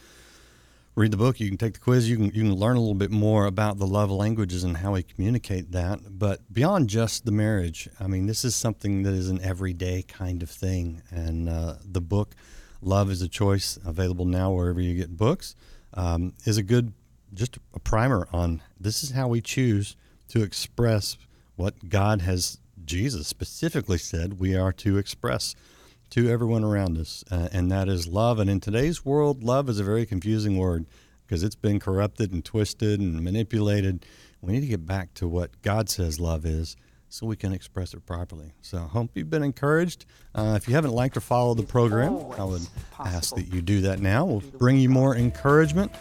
read 0.96 1.12
the 1.12 1.18
book, 1.18 1.40
you 1.40 1.48
can 1.48 1.58
take 1.58 1.74
the 1.74 1.80
quiz, 1.80 2.10
you 2.10 2.18
can 2.18 2.26
you 2.26 2.44
can 2.44 2.54
learn 2.54 2.76
a 2.76 2.80
little 2.80 2.96
bit 2.96 3.12
more 3.12 3.46
about 3.46 3.78
the 3.78 3.88
love 3.88 4.12
languages 4.12 4.64
and 4.64 4.78
how 4.78 4.94
we 4.94 5.04
communicate 5.04 5.72
that. 5.72 6.00
But 6.20 6.52
beyond 6.52 6.90
just 6.90 7.26
the 7.26 7.32
marriage, 7.32 7.90
I 8.00 8.08
mean, 8.08 8.26
this 8.26 8.44
is 8.44 8.56
something 8.56 9.04
that 9.04 9.14
is 9.14 9.30
an 9.30 9.42
everyday 9.42 10.04
kind 10.04 10.44
of 10.44 10.50
thing. 10.50 11.02
And 11.10 11.48
uh, 11.48 11.76
the 11.84 12.02
book, 12.02 12.36
Love 12.82 13.10
is 13.10 13.22
a 13.22 13.30
Choice, 13.30 13.78
available 13.86 14.26
now 14.26 14.52
wherever 14.52 14.82
you 14.82 14.96
get 14.96 15.16
books, 15.16 15.56
um, 15.94 16.34
is 16.46 16.58
a 16.58 16.64
good 16.64 16.94
just 17.34 17.58
a 17.74 17.80
primer 17.80 18.28
on 18.34 18.62
this 18.80 19.04
is 19.04 19.12
how 19.12 19.28
we 19.28 19.40
choose 19.40 19.96
to 20.28 20.44
express 20.44 21.18
what 21.56 21.90
God 21.90 22.22
has 22.22 22.60
Jesus 22.84 23.28
specifically 23.28 23.98
said 23.98 24.40
we 24.40 24.56
are 24.56 24.74
to 24.74 24.98
express 24.98 25.56
to 26.12 26.30
everyone 26.30 26.64
around 26.64 26.98
us, 26.98 27.24
uh, 27.32 27.50
and 27.52 27.72
that 27.72 27.88
is 27.88 28.08
love. 28.08 28.40
And 28.40 28.50
in 28.50 28.60
today's 28.60 29.04
world, 29.04 29.44
love 29.44 29.70
is 29.70 29.80
a 29.80 29.84
very 29.84 30.06
confusing 30.06 30.58
word 30.58 30.86
because 31.26 31.42
it's 31.44 31.56
been 31.56 31.80
corrupted 31.80 32.32
and 32.32 32.44
twisted 32.44 33.00
and 33.00 33.22
manipulated. 33.24 34.06
We 34.42 34.54
need 34.54 34.62
to 34.62 34.68
get 34.68 34.86
back 34.86 35.14
to 35.16 35.28
what 35.28 35.62
God 35.62 35.90
says 35.90 36.20
love 36.20 36.46
is 36.46 36.76
so 37.08 37.26
we 37.26 37.36
can 37.36 37.54
express 37.54 37.94
it 37.94 38.06
properly. 38.06 38.54
So 38.62 38.78
I 38.78 38.88
hope 38.88 39.12
you've 39.16 39.30
been 39.30 39.44
encouraged. 39.44 40.06
Uh, 40.36 40.56
if 40.58 40.68
you 40.68 40.76
haven't 40.76 40.92
liked 40.92 41.16
or 41.16 41.22
followed 41.22 41.58
the 41.58 41.64
program, 41.64 42.14
I 42.38 42.44
would 42.44 42.66
ask 43.00 43.36
that 43.36 43.54
you 43.54 43.62
do 43.62 43.82
that 43.82 44.00
now. 44.00 44.26
We'll 44.26 44.40
bring 44.40 44.78
you 44.78 44.90
more 44.90 45.16
encouragement. 45.16 45.94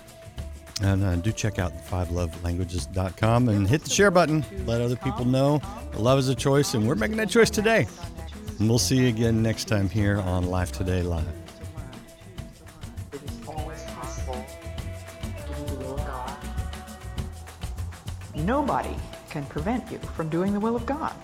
And 0.83 1.05
uh, 1.05 1.16
do 1.16 1.31
check 1.31 1.59
out 1.59 1.73
fivelovelanguages.com 1.87 3.49
and 3.49 3.68
hit 3.68 3.83
the 3.83 3.90
share 3.90 4.11
button. 4.11 4.44
Let 4.64 4.81
other 4.81 4.96
people 4.96 5.27
know 5.27 5.61
love 5.94 6.18
is 6.18 6.29
a 6.29 6.35
choice, 6.35 6.73
and 6.75 6.88
we're 6.88 6.94
making 6.94 7.18
that 7.18 7.29
choice 7.29 7.51
today. 7.51 7.87
And 8.61 8.68
we'll 8.68 8.79
see 8.79 8.99
you 8.99 9.09
again 9.09 9.42
next 9.42 9.68
time 9.68 9.88
here 9.88 10.18
on 10.18 10.44
Life 10.44 10.70
Today 10.70 11.01
Live. 11.01 11.27
Nobody 18.37 18.94
can 19.31 19.46
prevent 19.46 19.90
you 19.90 19.99
from 19.99 20.29
doing 20.29 20.53
the 20.53 20.61
will 20.61 20.77
of 20.77 20.85
God. 20.85 21.14